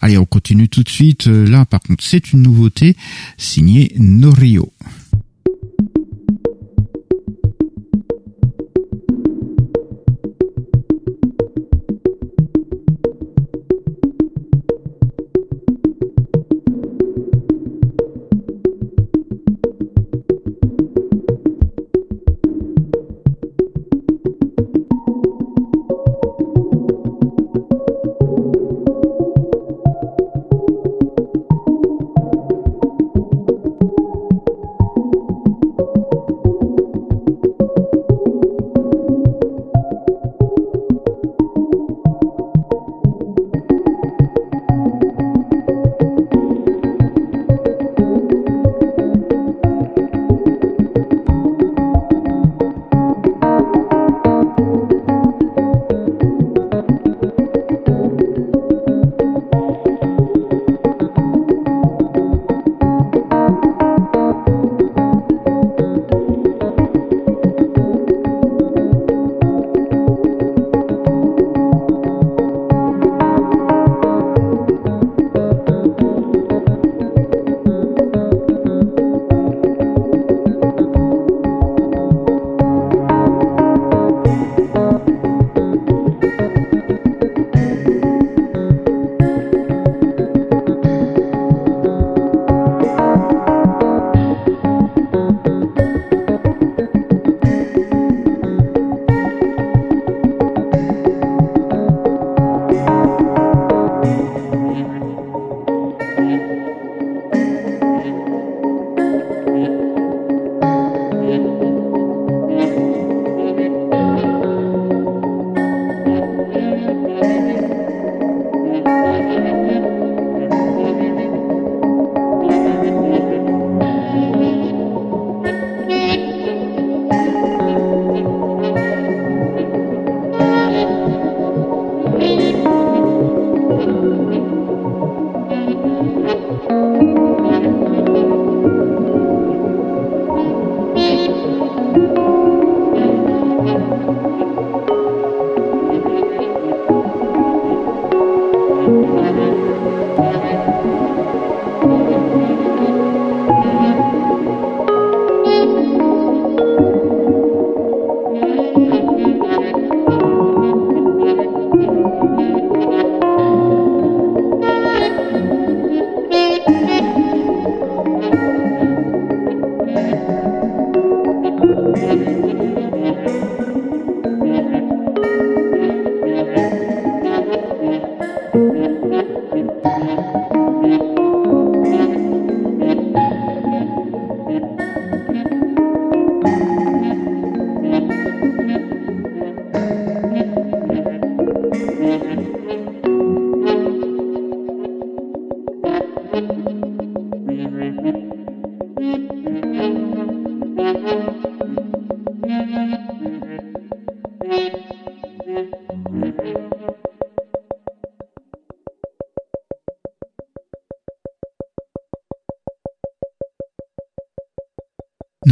Allez, 0.00 0.18
on 0.18 0.24
continue 0.24 0.68
tout 0.68 0.82
de 0.82 0.88
suite. 0.88 1.26
Euh, 1.26 1.46
là, 1.46 1.66
par 1.66 1.80
contre, 1.80 2.02
c'est 2.02 2.32
une 2.32 2.42
nouveauté 2.42 2.96
signée 3.36 3.92
Norio. 3.98 4.72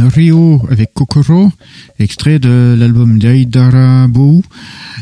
Rio 0.07 0.61
avec 0.69 0.93
Kokoro, 0.93 1.51
extrait 1.99 2.39
de 2.39 2.75
l'album 2.77 3.19
d'Aidarabo. 3.19 4.43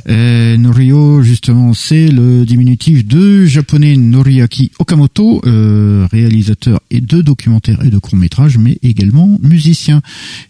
Norio, 0.08 1.22
justement, 1.22 1.74
c'est 1.74 2.08
le 2.08 2.46
diminutif 2.46 3.06
de 3.06 3.46
japonais 3.46 3.98
Noriaki 3.98 4.72
Okamoto, 4.80 5.42
euh, 5.46 6.08
réalisateur 6.12 6.80
et 6.90 7.02
de 7.02 7.22
documentaires 7.22 7.84
et 7.84 7.90
de 7.90 7.98
courts-métrages, 7.98 8.58
mais 8.58 8.78
également 8.84 9.38
musicien. 9.42 10.02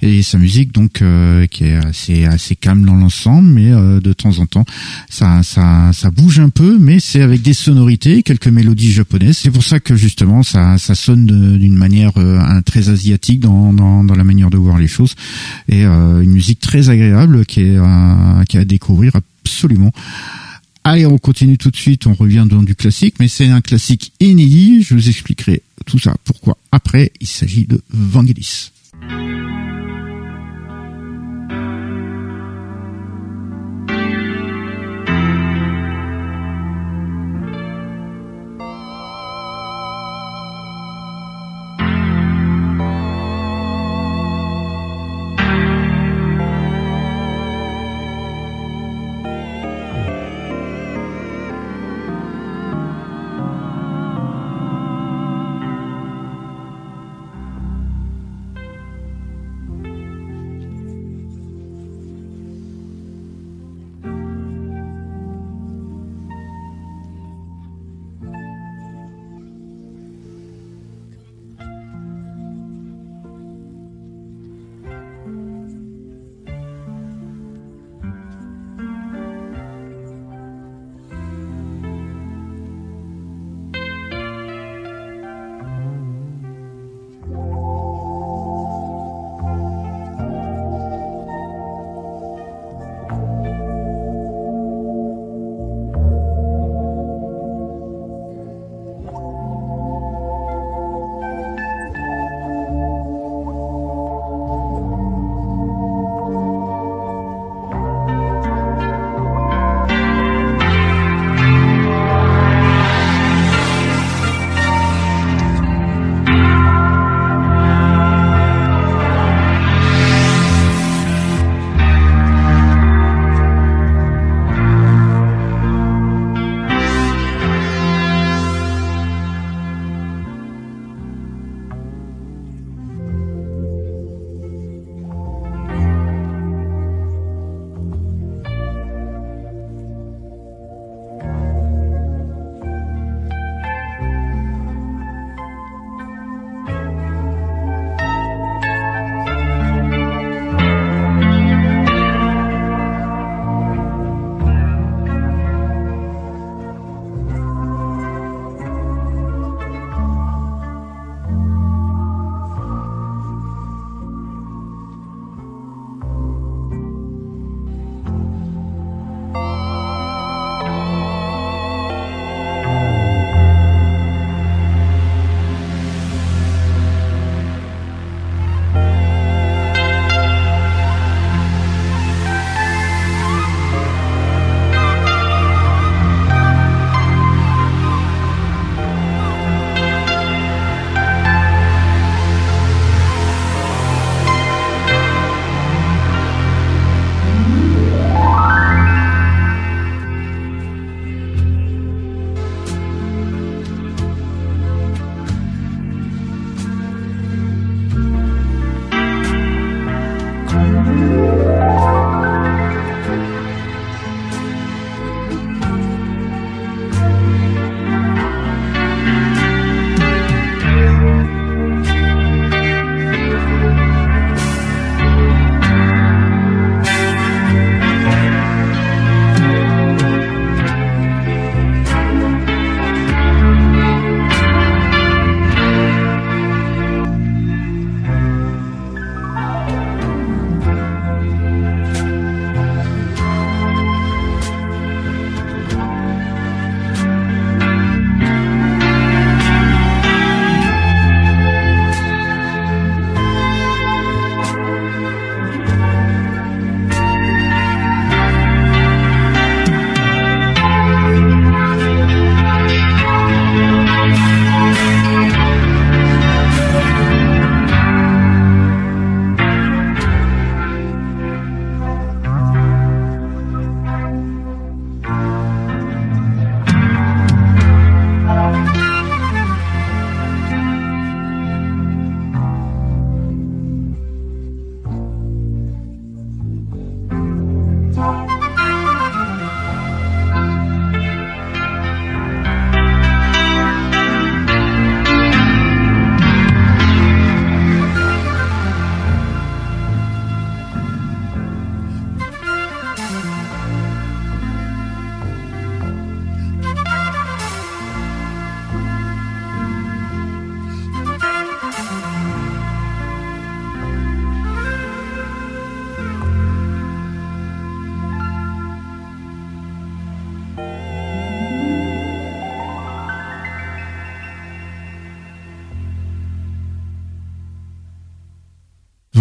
Et 0.01 0.21
sa 0.21 0.37
musique, 0.37 0.73
donc, 0.73 1.01
euh, 1.01 1.47
qui 1.47 1.63
est 1.63 1.75
assez, 1.75 2.25
assez 2.25 2.55
calme 2.55 2.85
dans 2.85 2.95
l'ensemble, 2.95 3.47
mais 3.47 3.71
euh, 3.71 3.99
de 3.99 4.13
temps 4.13 4.37
en 4.39 4.45
temps, 4.45 4.65
ça, 5.09 5.41
ça, 5.43 5.91
ça 5.93 6.11
bouge 6.11 6.39
un 6.39 6.49
peu, 6.49 6.77
mais 6.79 6.99
c'est 6.99 7.21
avec 7.21 7.41
des 7.41 7.53
sonorités, 7.53 8.21
quelques 8.21 8.47
mélodies 8.47 8.91
japonaises. 8.91 9.37
C'est 9.37 9.51
pour 9.51 9.63
ça 9.63 9.79
que, 9.79 9.95
justement, 9.95 10.43
ça, 10.43 10.77
ça 10.77 10.93
sonne 10.93 11.25
d'une 11.57 11.75
manière 11.75 12.13
très 12.65 12.89
asiatique 12.89 13.39
dans, 13.39 13.73
dans, 13.73 14.03
dans 14.03 14.15
la 14.15 14.23
manière 14.23 14.36
de 14.49 14.57
voir 14.57 14.77
les 14.77 14.87
choses. 14.87 15.15
Et 15.67 15.83
une 15.83 16.31
musique 16.31 16.59
très 16.59 16.89
agréable 16.89 17.45
qui 17.45 17.61
est, 17.61 17.77
qui 18.47 18.57
est 18.57 18.61
à 18.61 18.65
découvrir 18.65 19.15
absolument. 19.15 19.91
Allez, 20.83 21.05
on 21.05 21.17
continue 21.17 21.57
tout 21.57 21.69
de 21.69 21.75
suite, 21.75 22.07
on 22.07 22.13
revient 22.13 22.45
dans 22.49 22.63
du 22.63 22.73
classique, 22.73 23.15
mais 23.19 23.27
c'est 23.27 23.49
un 23.49 23.59
classique 23.59 24.13
inédit, 24.21 24.83
je 24.83 24.93
vous 24.93 25.09
expliquerai 25.09 25.61
tout 25.85 25.99
ça, 25.99 26.15
pourquoi? 26.23 26.57
Après, 26.71 27.11
il 27.19 27.27
s'agit 27.27 27.65
de 27.65 27.81
Vangelis. 27.89 28.71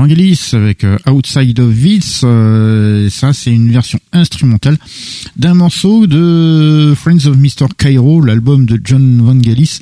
Avec 0.08 0.84
euh, 0.84 0.98
Outside 1.10 1.58
of 1.58 1.74
This. 1.74 2.20
Euh, 2.22 3.10
ça, 3.10 3.32
c'est 3.32 3.50
une 3.50 3.72
version 3.72 3.98
instrumentale 4.12 4.78
d'un 5.36 5.54
morceau 5.54 6.06
de 6.06 6.94
Friends 6.96 7.26
of 7.26 7.36
Mr. 7.36 7.66
Cairo, 7.76 8.20
l'album 8.20 8.66
de 8.66 8.80
John 8.84 9.20
Vangelis. 9.20 9.80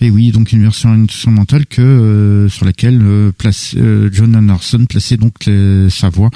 Et 0.00 0.10
oui, 0.10 0.32
donc 0.32 0.50
une 0.50 0.62
version 0.62 0.90
instrumentale 0.90 1.66
que 1.66 1.82
euh, 1.82 2.48
sur 2.48 2.66
laquelle 2.66 3.30
place, 3.38 3.76
John 4.12 4.34
Anderson 4.34 4.86
plaçait 4.88 5.16
donc 5.16 5.48
sa 5.88 6.08
voix 6.08 6.30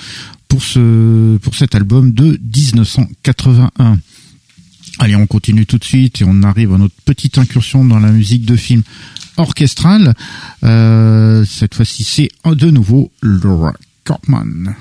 pour 0.47 0.63
ce 0.63 1.37
pour 1.39 1.57
cet 1.57 1.75
album 1.75 2.13
de 2.13 2.39
1981. 2.41 3.99
Allez, 5.01 5.17
on 5.17 5.27
continue 5.27 5.67
tout 5.67 5.79
de 5.79 5.85
suite 5.85 6.23
et 6.23 6.25
on 6.25 6.45
arrive 6.45 6.73
à 6.73 6.79
notre 6.79 6.95
petite 7.05 7.39
incursion 7.39 7.85
dans 7.85 7.99
la 7.99 8.13
musique 8.13 8.45
de 8.45 8.55
film 8.55 8.85
orchestrale. 9.37 10.15
Euh, 10.65 11.45
cette 11.45 11.75
fois-ci, 11.75 12.05
c'est 12.05 12.31
de 12.45 12.71
nouveau 12.71 13.11
Laura 13.23 13.75
Corpman. 14.05 14.75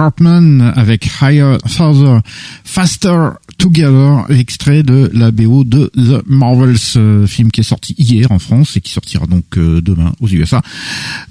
Cartman 0.00 0.72
avec 0.76 1.10
Higher, 1.20 1.58
Further, 1.66 2.22
Faster 2.64 3.32
Together, 3.58 4.24
extrait 4.30 4.82
de 4.82 5.10
la 5.12 5.30
BO 5.30 5.62
de 5.62 5.92
The 5.94 6.26
Marvels, 6.26 6.78
euh, 6.96 7.26
film 7.26 7.50
qui 7.50 7.60
est 7.60 7.64
sorti 7.64 7.94
hier 7.98 8.32
en 8.32 8.38
France 8.38 8.78
et 8.78 8.80
qui 8.80 8.92
sortira 8.92 9.26
donc 9.26 9.58
euh, 9.58 9.82
demain 9.82 10.14
aux 10.20 10.28
USA. 10.28 10.62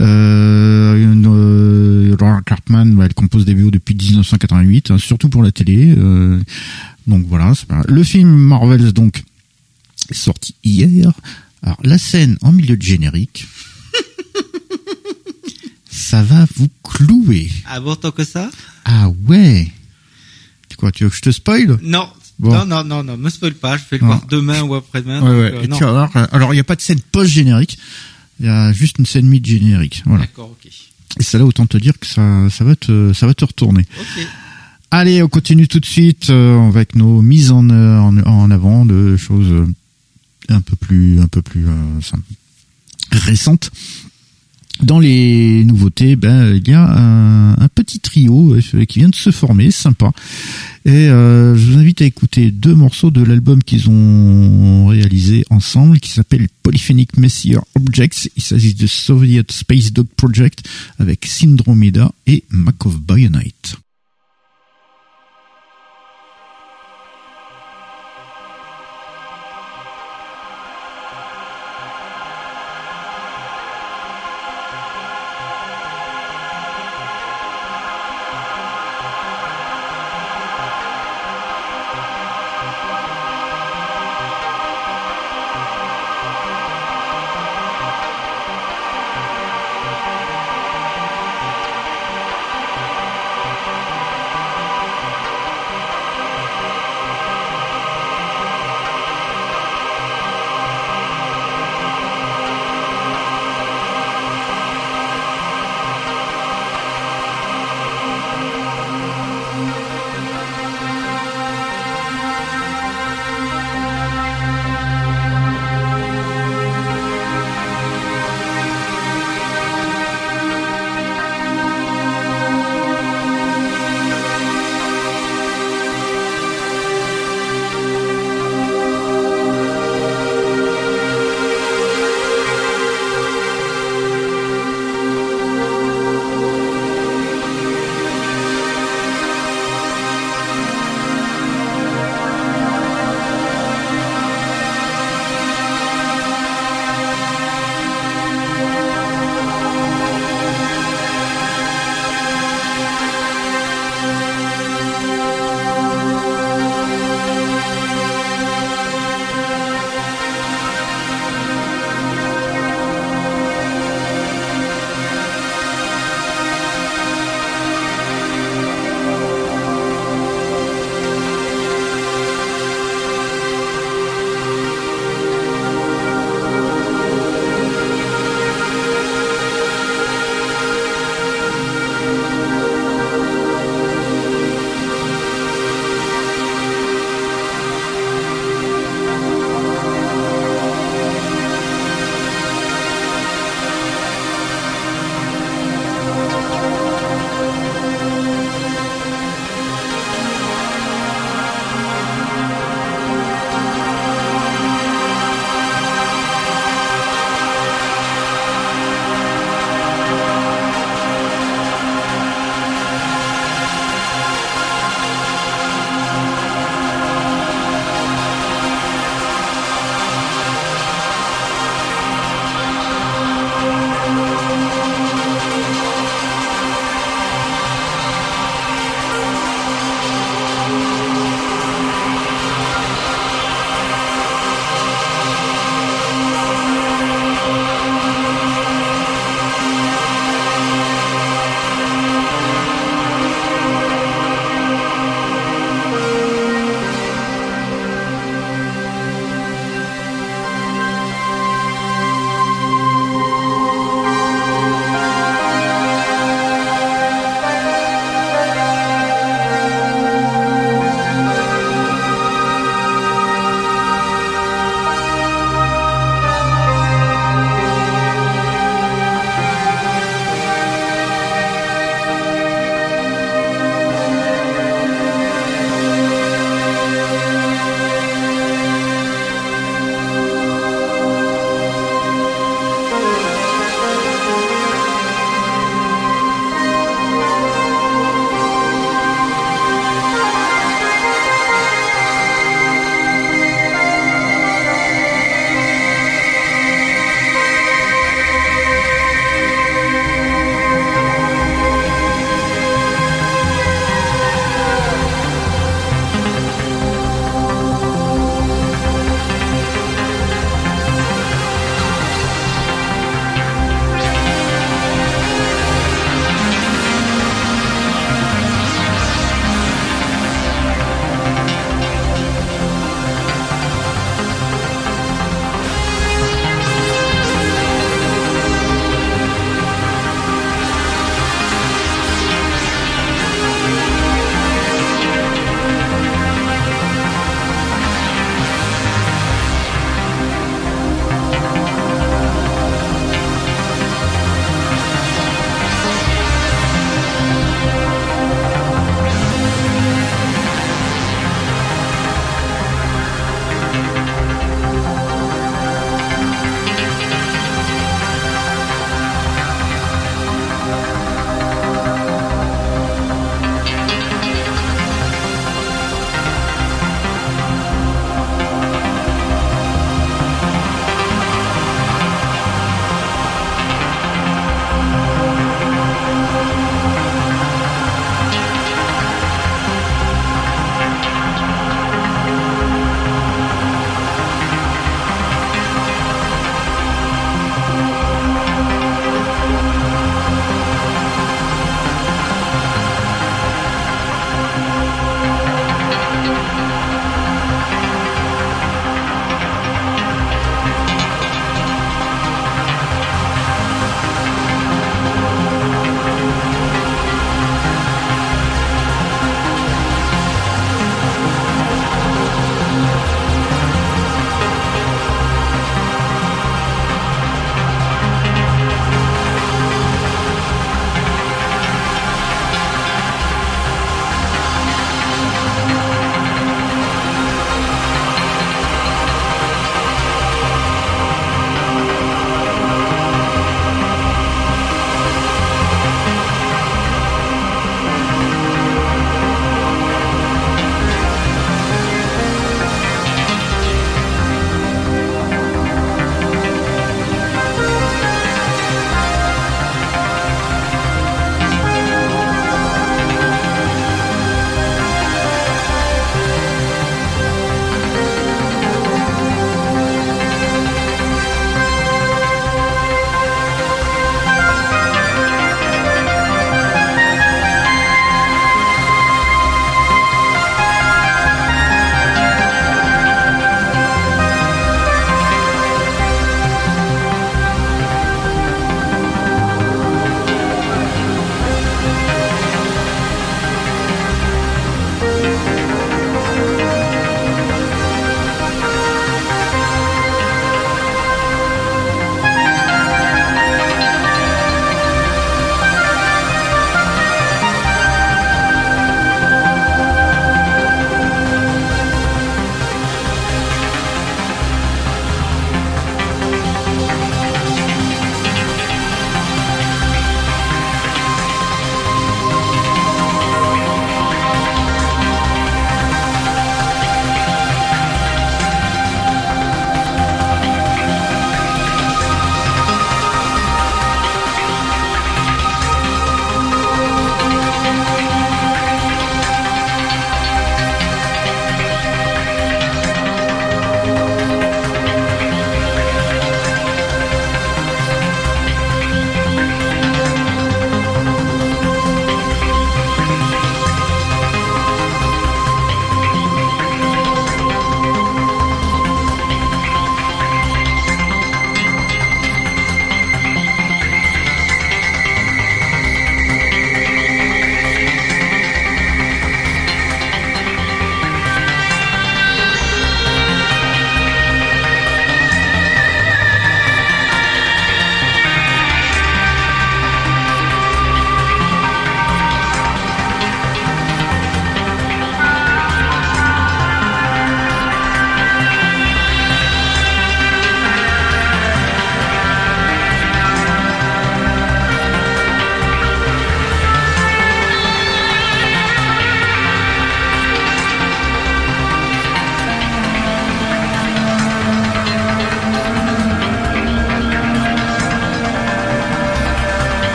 Euh, 0.00 1.14
Laura 2.20 2.42
Cartman, 2.42 2.94
bah, 2.94 3.06
elle 3.06 3.14
compose 3.14 3.46
des 3.46 3.54
BO 3.54 3.70
depuis 3.70 3.94
1988, 3.94 4.90
hein, 4.90 4.98
surtout 4.98 5.30
pour 5.30 5.42
la 5.42 5.50
télé. 5.50 5.94
Euh, 5.96 6.38
donc 7.06 7.24
voilà, 7.26 7.54
le 7.86 8.02
film 8.02 8.28
Marvels 8.28 8.92
donc 8.92 9.24
est 10.10 10.14
sorti 10.14 10.54
hier. 10.62 11.10
Alors 11.62 11.78
la 11.84 11.96
scène 11.96 12.36
en 12.42 12.52
milieu 12.52 12.76
de 12.76 12.82
générique 12.82 13.46
ça 16.08 16.22
va 16.22 16.46
vous 16.56 16.68
clouer. 16.82 17.50
Ah 17.66 17.80
bon, 17.80 17.94
tant 17.94 18.12
que 18.12 18.24
ça? 18.24 18.50
Ah 18.86 19.10
ouais 19.26 19.70
Quoi, 20.78 20.90
tu 20.92 21.04
veux 21.04 21.10
que 21.10 21.16
je 21.16 21.22
te 21.22 21.30
spoil 21.30 21.78
Non. 21.82 22.08
Non, 22.38 22.64
non, 22.64 22.84
non, 22.84 23.02
non, 23.02 23.16
me 23.16 23.28
spoil 23.30 23.52
pas, 23.54 23.76
je 23.76 23.82
vais 23.90 23.98
le 23.98 24.06
voir 24.06 24.24
demain 24.26 24.62
ou 24.62 24.74
après-demain. 24.74 25.20
Ouais, 25.22 25.50
ouais. 25.52 25.68
Euh, 25.82 26.26
alors, 26.30 26.54
il 26.54 26.56
n'y 26.56 26.60
a 26.60 26.64
pas 26.64 26.76
de 26.76 26.80
scène 26.80 27.00
post-générique. 27.00 27.78
Il 28.38 28.46
y 28.46 28.48
a 28.48 28.72
juste 28.72 28.98
une 28.98 29.06
scène 29.06 29.26
mid 29.26 29.44
générique. 29.44 30.02
Voilà. 30.06 30.22
D'accord, 30.22 30.50
ok. 30.52 30.70
Et 31.18 31.22
ça 31.22 31.36
là, 31.36 31.44
autant 31.44 31.66
te 31.66 31.76
dire 31.76 31.98
que 31.98 32.06
ça, 32.06 32.48
ça 32.48 32.64
va 32.64 32.76
te, 32.76 33.12
ça 33.12 33.26
va 33.26 33.34
te 33.34 33.44
retourner. 33.44 33.84
Ok. 34.00 34.26
Allez, 34.92 35.20
on 35.22 35.28
continue 35.28 35.66
tout 35.68 35.80
de 35.80 35.86
suite 35.86 36.30
euh, 36.30 36.68
avec 36.68 36.94
nos 36.94 37.20
mises 37.22 37.50
en, 37.50 37.68
euh, 37.68 37.98
en, 37.98 38.16
en 38.18 38.50
avant 38.52 38.86
de 38.86 39.16
choses 39.16 39.50
euh, 39.50 39.66
un 40.48 40.60
peu 40.60 40.76
plus, 40.76 41.20
un 41.20 41.26
peu 41.26 41.42
plus 41.42 41.66
euh, 41.66 42.16
récentes. 43.10 43.72
Dans 44.82 45.00
les 45.00 45.64
nouveautés, 45.64 46.14
ben 46.14 46.54
il 46.54 46.68
y 46.68 46.72
a 46.72 46.84
un, 46.84 47.68
petit 47.74 48.00
trio 48.00 48.54
euh, 48.54 48.84
qui 48.84 49.00
vient 49.00 49.08
de 49.08 49.14
se 49.14 49.30
former, 49.30 49.70
sympa. 49.70 50.10
Et 50.84 51.08
euh, 51.08 51.56
je 51.56 51.70
vous 51.70 51.78
invite 51.78 52.02
à 52.02 52.04
écouter 52.04 52.50
deux 52.50 52.74
morceaux 52.74 53.10
de 53.10 53.22
l'album 53.22 53.62
qu'ils 53.62 53.90
ont 53.90 54.86
réalisé 54.86 55.44
ensemble, 55.50 56.00
qui 56.00 56.10
s'appelle 56.10 56.48
Polyphonic 56.62 57.16
Messier 57.16 57.58
Objects. 57.74 58.30
Il 58.36 58.42
s'agit 58.42 58.74
de 58.74 58.86
Soviet 58.86 59.44
Space 59.50 59.92
Dog 59.92 60.06
Project 60.16 60.68
avec 60.98 61.26
Syndromeda 61.26 62.12
et 62.26 62.44
Makov 62.50 63.00
Bionite. 63.00 63.76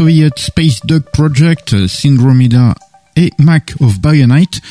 Soviet 0.00 0.30
Space 0.38 0.80
Dog 0.86 1.02
Project, 1.12 1.86
Syndromeda 1.86 2.74
et 3.16 3.32
Mac 3.38 3.74
of 3.80 4.00
Bionite, 4.00 4.62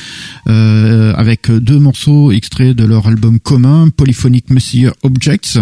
euh, 0.48 1.14
avec 1.14 1.48
deux 1.52 1.78
morceaux 1.78 2.32
extraits 2.32 2.74
de 2.74 2.84
leur 2.84 3.06
album 3.06 3.38
commun, 3.38 3.90
Polyphonic 3.96 4.50
Messier 4.50 4.88
Objects. 5.04 5.56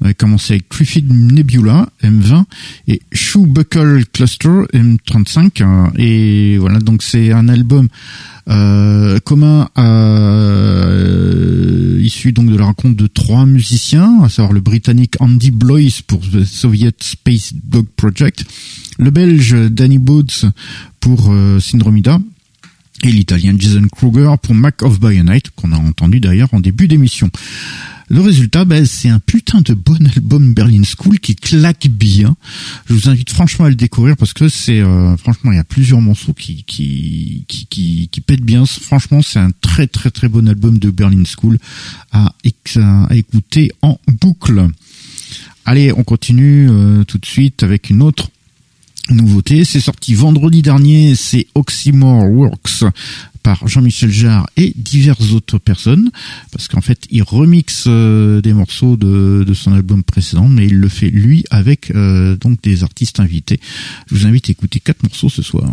On 0.00 0.08
a 0.08 0.12
commencé 0.12 0.54
avec 0.54 0.68
Griffith 0.68 1.06
Nebula, 1.08 1.88
M20, 2.02 2.42
et 2.88 3.00
Shoe 3.12 3.46
Buckle 3.46 4.06
Cluster, 4.12 4.62
M35. 4.74 5.92
Et 6.00 6.58
voilà, 6.58 6.80
donc 6.80 7.04
c'est 7.04 7.30
un 7.30 7.46
album 7.46 7.86
euh, 8.48 9.18
commun 9.20 9.68
euh, 9.78 11.12
issu 12.02 12.32
donc 12.32 12.50
de 12.50 12.56
la 12.56 12.64
rencontre 12.64 12.96
de 12.96 13.06
trois 13.06 13.46
musiciens, 13.46 14.22
à 14.22 14.28
savoir 14.28 14.52
le 14.52 14.60
britannique 14.60 15.14
Andy 15.20 15.50
Blois 15.52 16.02
pour 16.06 16.20
The 16.20 16.44
Soviet 16.44 16.94
Space 17.00 17.52
Dog 17.54 17.86
Project, 17.96 18.44
le 18.98 19.10
belge 19.10 19.54
Danny 19.70 19.98
Boots 19.98 20.46
pour 21.00 21.32
euh, 21.32 21.60
Syndromida 21.60 22.18
et 23.04 23.12
l'italien 23.12 23.54
Jason 23.58 23.86
Kruger 23.90 24.34
pour 24.40 24.54
Mac 24.54 24.82
of 24.82 25.00
Bionite, 25.00 25.50
qu'on 25.50 25.72
a 25.72 25.76
entendu 25.76 26.20
d'ailleurs 26.20 26.52
en 26.52 26.60
début 26.60 26.88
d'émission. 26.88 27.30
Le 28.08 28.20
résultat, 28.20 28.64
ben, 28.64 28.84
c'est 28.84 29.08
un 29.08 29.18
putain 29.18 29.60
de 29.60 29.74
bon 29.74 30.06
album 30.06 30.52
Berlin 30.54 30.82
School 30.84 31.18
qui 31.18 31.34
claque 31.34 31.88
bien. 31.88 32.36
Je 32.86 32.94
vous 32.94 33.08
invite 33.08 33.30
franchement 33.30 33.66
à 33.66 33.68
le 33.68 33.74
découvrir 33.74 34.16
parce 34.16 34.32
que 34.32 34.48
c'est 34.48 34.80
euh, 34.80 35.16
franchement 35.16 35.52
il 35.52 35.56
y 35.56 35.60
a 35.60 35.64
plusieurs 35.64 36.00
morceaux 36.00 36.32
qui 36.32 36.64
qui 36.64 37.44
qui 37.48 38.20
pètent 38.20 38.44
bien. 38.44 38.64
Franchement, 38.66 39.22
c'est 39.22 39.38
un 39.38 39.50
très 39.60 39.86
très 39.86 40.10
très 40.10 40.28
bon 40.28 40.48
album 40.48 40.78
de 40.78 40.90
Berlin 40.90 41.22
School 41.24 41.58
à, 42.12 42.34
à 42.76 43.14
écouter 43.14 43.72
en 43.82 43.98
boucle. 44.20 44.68
Allez, 45.64 45.92
on 45.92 46.02
continue 46.02 46.68
euh, 46.70 47.04
tout 47.04 47.18
de 47.18 47.26
suite 47.26 47.62
avec 47.62 47.88
une 47.90 48.02
autre 48.02 48.30
nouveauté. 49.10 49.64
C'est 49.64 49.80
sorti 49.80 50.14
vendredi 50.14 50.62
dernier, 50.62 51.14
c'est 51.14 51.46
Oxymore 51.54 52.30
Works 52.30 52.84
par 53.42 53.66
Jean-Michel 53.66 54.10
Jarre 54.10 54.48
et 54.56 54.72
diverses 54.76 55.32
autres 55.32 55.58
personnes, 55.58 56.10
parce 56.52 56.68
qu'en 56.68 56.80
fait, 56.80 57.06
il 57.10 57.22
remixe 57.22 57.84
euh, 57.88 58.40
des 58.40 58.52
morceaux 58.52 58.96
de, 58.96 59.44
son 59.54 59.72
album 59.72 60.02
précédent, 60.02 60.48
mais 60.48 60.66
il 60.66 60.78
le 60.78 60.88
fait 60.88 61.10
lui 61.10 61.44
avec 61.50 61.90
euh, 61.90 62.36
donc 62.36 62.62
des 62.62 62.84
artistes 62.84 63.20
invités. 63.20 63.60
Je 64.06 64.14
vous 64.14 64.26
invite 64.26 64.48
à 64.48 64.52
écouter 64.52 64.80
quatre 64.80 65.02
morceaux 65.02 65.28
ce 65.28 65.42
soir. 65.42 65.72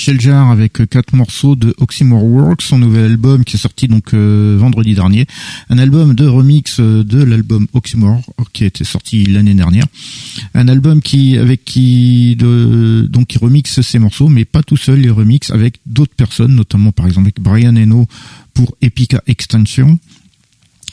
Jean-Michel 0.00 0.20
Jarre 0.22 0.50
avec 0.50 0.88
quatre 0.88 1.14
morceaux 1.14 1.56
de 1.56 1.74
Oxymore 1.76 2.24
Works, 2.24 2.62
son 2.62 2.78
nouvel 2.78 3.04
album 3.04 3.44
qui 3.44 3.56
est 3.56 3.58
sorti 3.58 3.86
donc 3.86 4.14
vendredi 4.14 4.94
dernier, 4.94 5.26
un 5.68 5.76
album 5.76 6.14
de 6.14 6.26
remix 6.26 6.80
de 6.80 7.22
l'album 7.22 7.66
Oxymore 7.74 8.22
qui 8.54 8.64
a 8.64 8.68
été 8.68 8.82
sorti 8.84 9.24
l'année 9.24 9.52
dernière, 9.52 9.84
un 10.54 10.68
album 10.68 11.02
qui 11.02 11.36
avec 11.36 11.66
qui 11.66 12.34
de, 12.36 13.06
donc 13.10 13.26
qui 13.26 13.36
remixe 13.36 13.82
ses 13.82 13.98
morceaux, 13.98 14.28
mais 14.28 14.46
pas 14.46 14.62
tout 14.62 14.78
seul, 14.78 15.00
les 15.00 15.10
remix 15.10 15.50
avec 15.50 15.80
d'autres 15.84 16.14
personnes, 16.14 16.54
notamment 16.54 16.92
par 16.92 17.04
exemple 17.04 17.26
avec 17.26 17.40
Brian 17.42 17.76
Eno 17.76 18.08
pour 18.54 18.74
Epica 18.80 19.22
Extension, 19.26 19.98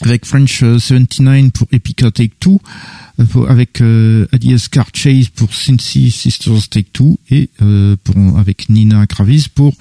avec 0.02 0.26
French 0.26 0.58
79 0.58 1.50
pour 1.52 1.66
Epica 1.72 2.10
Take 2.10 2.34
Two, 2.38 2.60
euh, 2.60 3.07
avec 3.48 3.80
euh, 3.80 4.26
Adidas 4.32 4.68
Car 4.70 4.88
Chase 4.92 5.28
pour 5.28 5.54
Cincy 5.54 6.10
Sisters 6.10 6.68
Take 6.68 6.90
Two 6.92 7.18
et 7.30 7.50
euh, 7.62 7.96
pour, 8.02 8.38
avec 8.38 8.68
Nina 8.68 9.06
Kravis 9.06 9.46
pour 9.52 9.74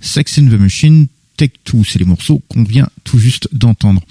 Sex 0.00 0.38
in 0.38 0.46
the 0.46 0.58
Machine 0.58 1.06
Take 1.36 1.54
Two. 1.64 1.84
C'est 1.84 1.98
les 1.98 2.04
morceaux 2.04 2.42
qu'on 2.48 2.64
vient 2.64 2.88
tout 3.04 3.18
juste 3.18 3.48
d'entendre. 3.52 4.02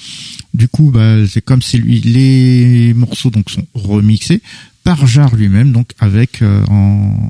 Du 0.54 0.68
coup, 0.68 0.92
bah, 0.92 1.28
c'est 1.28 1.44
comme 1.44 1.62
si 1.62 1.78
lui, 1.78 2.00
les 2.02 2.94
morceaux 2.94 3.30
donc 3.30 3.50
sont 3.50 3.66
remixés 3.74 4.42
par 4.88 5.36
lui-même, 5.36 5.74
donc 5.74 5.92
avec 6.00 6.42
euh, 6.42 6.64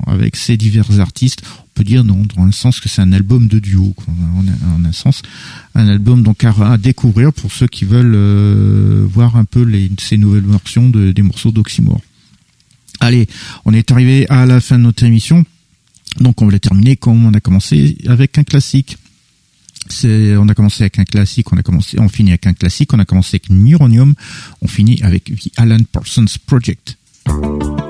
avec 0.06 0.36
ces 0.36 0.56
divers 0.56 1.00
artistes. 1.00 1.42
On 1.44 1.70
peut 1.74 1.82
dire 1.82 2.04
non, 2.04 2.24
dans 2.36 2.44
un 2.44 2.52
sens 2.52 2.78
que 2.78 2.88
c'est 2.88 3.02
un 3.02 3.12
album 3.12 3.48
de 3.48 3.58
duo, 3.58 3.94
En, 4.06 4.84
un 4.84 4.92
sens, 4.92 5.22
un 5.74 5.88
album 5.88 6.22
donc 6.22 6.44
à, 6.44 6.78
découvrir 6.78 7.32
pour 7.32 7.50
ceux 7.50 7.66
qui 7.66 7.84
veulent 7.84 8.14
euh, 8.14 9.04
voir 9.10 9.36
un 9.36 9.44
peu 9.44 9.66
ces 9.98 10.16
nouvelles 10.16 10.46
versions 10.46 10.88
de, 10.88 11.10
des 11.10 11.22
morceaux 11.22 11.50
d'Oxymore. 11.50 12.00
Allez, 13.00 13.26
on 13.64 13.72
est 13.72 13.90
arrivé 13.90 14.28
à 14.28 14.46
la 14.46 14.60
fin 14.60 14.78
de 14.78 14.84
notre 14.84 15.02
émission, 15.02 15.44
donc 16.20 16.40
on 16.40 16.46
va 16.46 16.52
la 16.52 16.60
terminer 16.60 16.96
comme 16.96 17.26
on 17.26 17.34
a 17.34 17.40
commencé 17.40 17.98
avec 18.06 18.38
un 18.38 18.44
classique. 18.44 18.98
On 20.04 20.48
a 20.48 20.54
commencé 20.54 20.84
avec 20.84 20.98
un 21.00 21.04
classique, 21.04 21.52
on 21.52 21.56
a 21.56 21.62
commencé, 21.62 21.98
on 21.98 22.08
finit 22.08 22.30
avec 22.30 22.46
un 22.46 22.52
classique, 22.52 22.92
on 22.92 22.98
a 23.00 23.04
commencé 23.04 23.36
avec 23.36 23.50
Neuronium, 23.50 24.14
on 24.60 24.68
finit 24.68 25.00
avec 25.02 25.24
The 25.24 25.50
Alan 25.56 25.78
Parsons 25.90 26.26
Project. 26.46 26.98
thank 27.28 27.62
you 27.62 27.87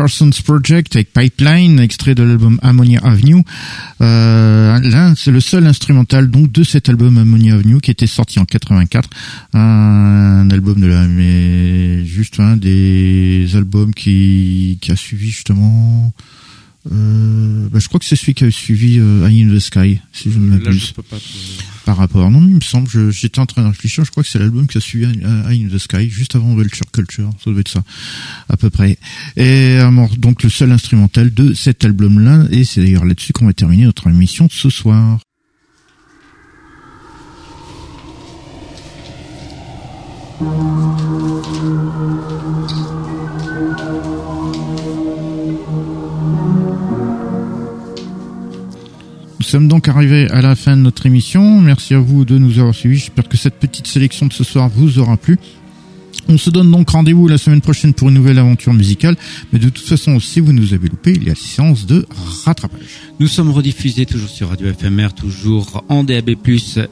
Parsons 0.00 0.30
Project 0.46 0.96
avec 0.96 1.12
Pipeline, 1.12 1.78
extrait 1.78 2.14
de 2.14 2.22
l'album 2.22 2.58
Ammonia 2.62 3.00
Avenue. 3.02 3.44
Euh, 4.00 5.12
c'est 5.14 5.30
le 5.30 5.40
seul 5.40 5.66
instrumental 5.66 6.30
donc 6.30 6.50
de 6.52 6.64
cet 6.64 6.88
album 6.88 7.18
Ammonia 7.18 7.56
Avenue 7.56 7.82
qui 7.82 7.90
était 7.90 8.06
sorti 8.06 8.38
en 8.38 8.46
84. 8.46 9.10
Un, 9.52 10.48
album 10.50 10.80
de 10.80 10.86
la, 10.86 11.06
mais 11.06 12.02
juste 12.06 12.40
un 12.40 12.56
des 12.56 13.54
albums 13.56 13.92
qui, 13.92 14.78
qui 14.80 14.90
a 14.90 14.96
suivi 14.96 15.28
justement 15.28 16.14
euh, 16.90 17.68
bah, 17.68 17.78
je 17.78 17.88
crois 17.88 18.00
que 18.00 18.06
c'est 18.06 18.16
celui 18.16 18.34
qui 18.34 18.44
a 18.44 18.50
suivi 18.50 18.98
euh, 18.98 19.28
Eye 19.28 19.42
in 19.42 19.54
the 19.54 19.58
Sky, 19.58 20.00
si 20.12 20.32
je 20.32 20.38
ne 20.38 20.46
m'abuse. 20.46 20.94
Par 21.84 21.96
rapport, 21.96 22.30
non, 22.30 22.40
il 22.42 22.54
me 22.56 22.60
semble, 22.60 22.88
j'étais 23.10 23.38
en 23.38 23.46
train 23.46 23.62
de 23.62 23.68
réfléchir, 23.68 24.04
je 24.04 24.10
crois 24.10 24.22
que 24.22 24.28
c'est 24.28 24.38
l'album 24.38 24.66
qui 24.66 24.78
a 24.78 24.80
suivi 24.80 25.06
Eye 25.06 25.64
in 25.64 25.68
the 25.68 25.78
Sky, 25.78 26.08
juste 26.08 26.36
avant 26.36 26.54
Vulture 26.54 26.86
Culture, 26.92 27.30
ça 27.42 27.50
doit 27.50 27.60
être 27.60 27.68
ça, 27.68 27.82
à 28.48 28.56
peu 28.56 28.70
près. 28.70 28.98
Et 29.36 29.78
donc 30.18 30.42
le 30.42 30.50
seul 30.50 30.72
instrumental 30.72 31.32
de 31.32 31.52
cet 31.52 31.84
album-là, 31.84 32.46
et 32.50 32.64
c'est 32.64 32.82
d'ailleurs 32.82 33.04
là-dessus 33.04 33.32
qu'on 33.32 33.46
va 33.46 33.52
terminer 33.52 33.84
notre 33.84 34.08
émission 34.08 34.46
de 34.46 34.52
ce 34.52 34.70
soir. 34.70 35.18
Nous 49.40 49.46
sommes 49.46 49.68
donc 49.68 49.88
arrivés 49.88 50.28
à 50.28 50.42
la 50.42 50.54
fin 50.54 50.76
de 50.76 50.82
notre 50.82 51.06
émission. 51.06 51.62
Merci 51.62 51.94
à 51.94 51.98
vous 51.98 52.26
de 52.26 52.36
nous 52.36 52.58
avoir 52.58 52.74
suivis. 52.74 52.98
J'espère 52.98 53.26
que 53.26 53.38
cette 53.38 53.54
petite 53.54 53.86
sélection 53.86 54.26
de 54.26 54.34
ce 54.34 54.44
soir 54.44 54.68
vous 54.68 54.98
aura 54.98 55.16
plu. 55.16 55.38
On 56.28 56.36
se 56.36 56.50
donne 56.50 56.70
donc 56.70 56.90
rendez-vous 56.90 57.26
la 57.26 57.38
semaine 57.38 57.62
prochaine 57.62 57.94
pour 57.94 58.10
une 58.10 58.16
nouvelle 58.16 58.38
aventure 58.38 58.74
musicale. 58.74 59.16
Mais 59.50 59.58
de 59.58 59.70
toute 59.70 59.86
façon, 59.86 60.20
si 60.20 60.40
vous 60.40 60.52
nous 60.52 60.74
avez 60.74 60.88
loupé, 60.88 61.12
il 61.12 61.24
y 61.26 61.30
a 61.30 61.34
séance 61.34 61.86
de 61.86 62.06
rattrapage. 62.44 62.82
Nous 63.18 63.28
sommes 63.28 63.50
rediffusés 63.50 64.04
toujours 64.04 64.28
sur 64.28 64.50
Radio 64.50 64.70
FMR, 64.74 65.14
toujours 65.16 65.84
en 65.88 66.04
DAB+, 66.04 66.32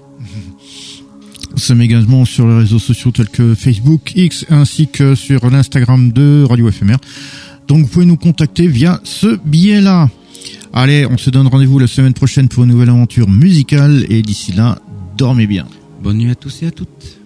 Sommes 1.56 1.82
également 1.82 2.26
sur 2.26 2.48
les 2.48 2.58
réseaux 2.58 2.80
sociaux 2.80 3.12
tels 3.12 3.30
que 3.30 3.56
Facebook, 3.56 4.14
X, 4.16 4.46
ainsi 4.50 4.88
que 4.88 5.16
sur 5.16 5.50
l'Instagram 5.50 6.12
de 6.12 6.46
Radio 6.48 6.70
FMR. 6.72 6.98
Donc 7.68 7.82
vous 7.82 7.88
pouvez 7.88 8.06
nous 8.06 8.18
contacter 8.18 8.68
via 8.68 9.00
ce 9.04 9.38
biais-là. 9.44 10.10
Allez, 10.74 11.06
on 11.06 11.18
se 11.18 11.30
donne 11.30 11.48
rendez-vous 11.48 11.80
la 11.80 11.88
semaine 11.88 12.14
prochaine 12.14 12.48
pour 12.48 12.64
une 12.64 12.70
nouvelle 12.70 12.90
aventure 12.90 13.30
musicale 13.30 14.06
et 14.10 14.22
d'ici 14.22 14.52
là, 14.54 14.78
dormez 15.18 15.48
bien. 15.48 15.66
Bonne 16.04 16.18
nuit 16.18 16.32
à 16.32 16.36
tous 16.36 16.62
et 16.64 16.68
à 16.68 16.72
toutes. 16.72 17.18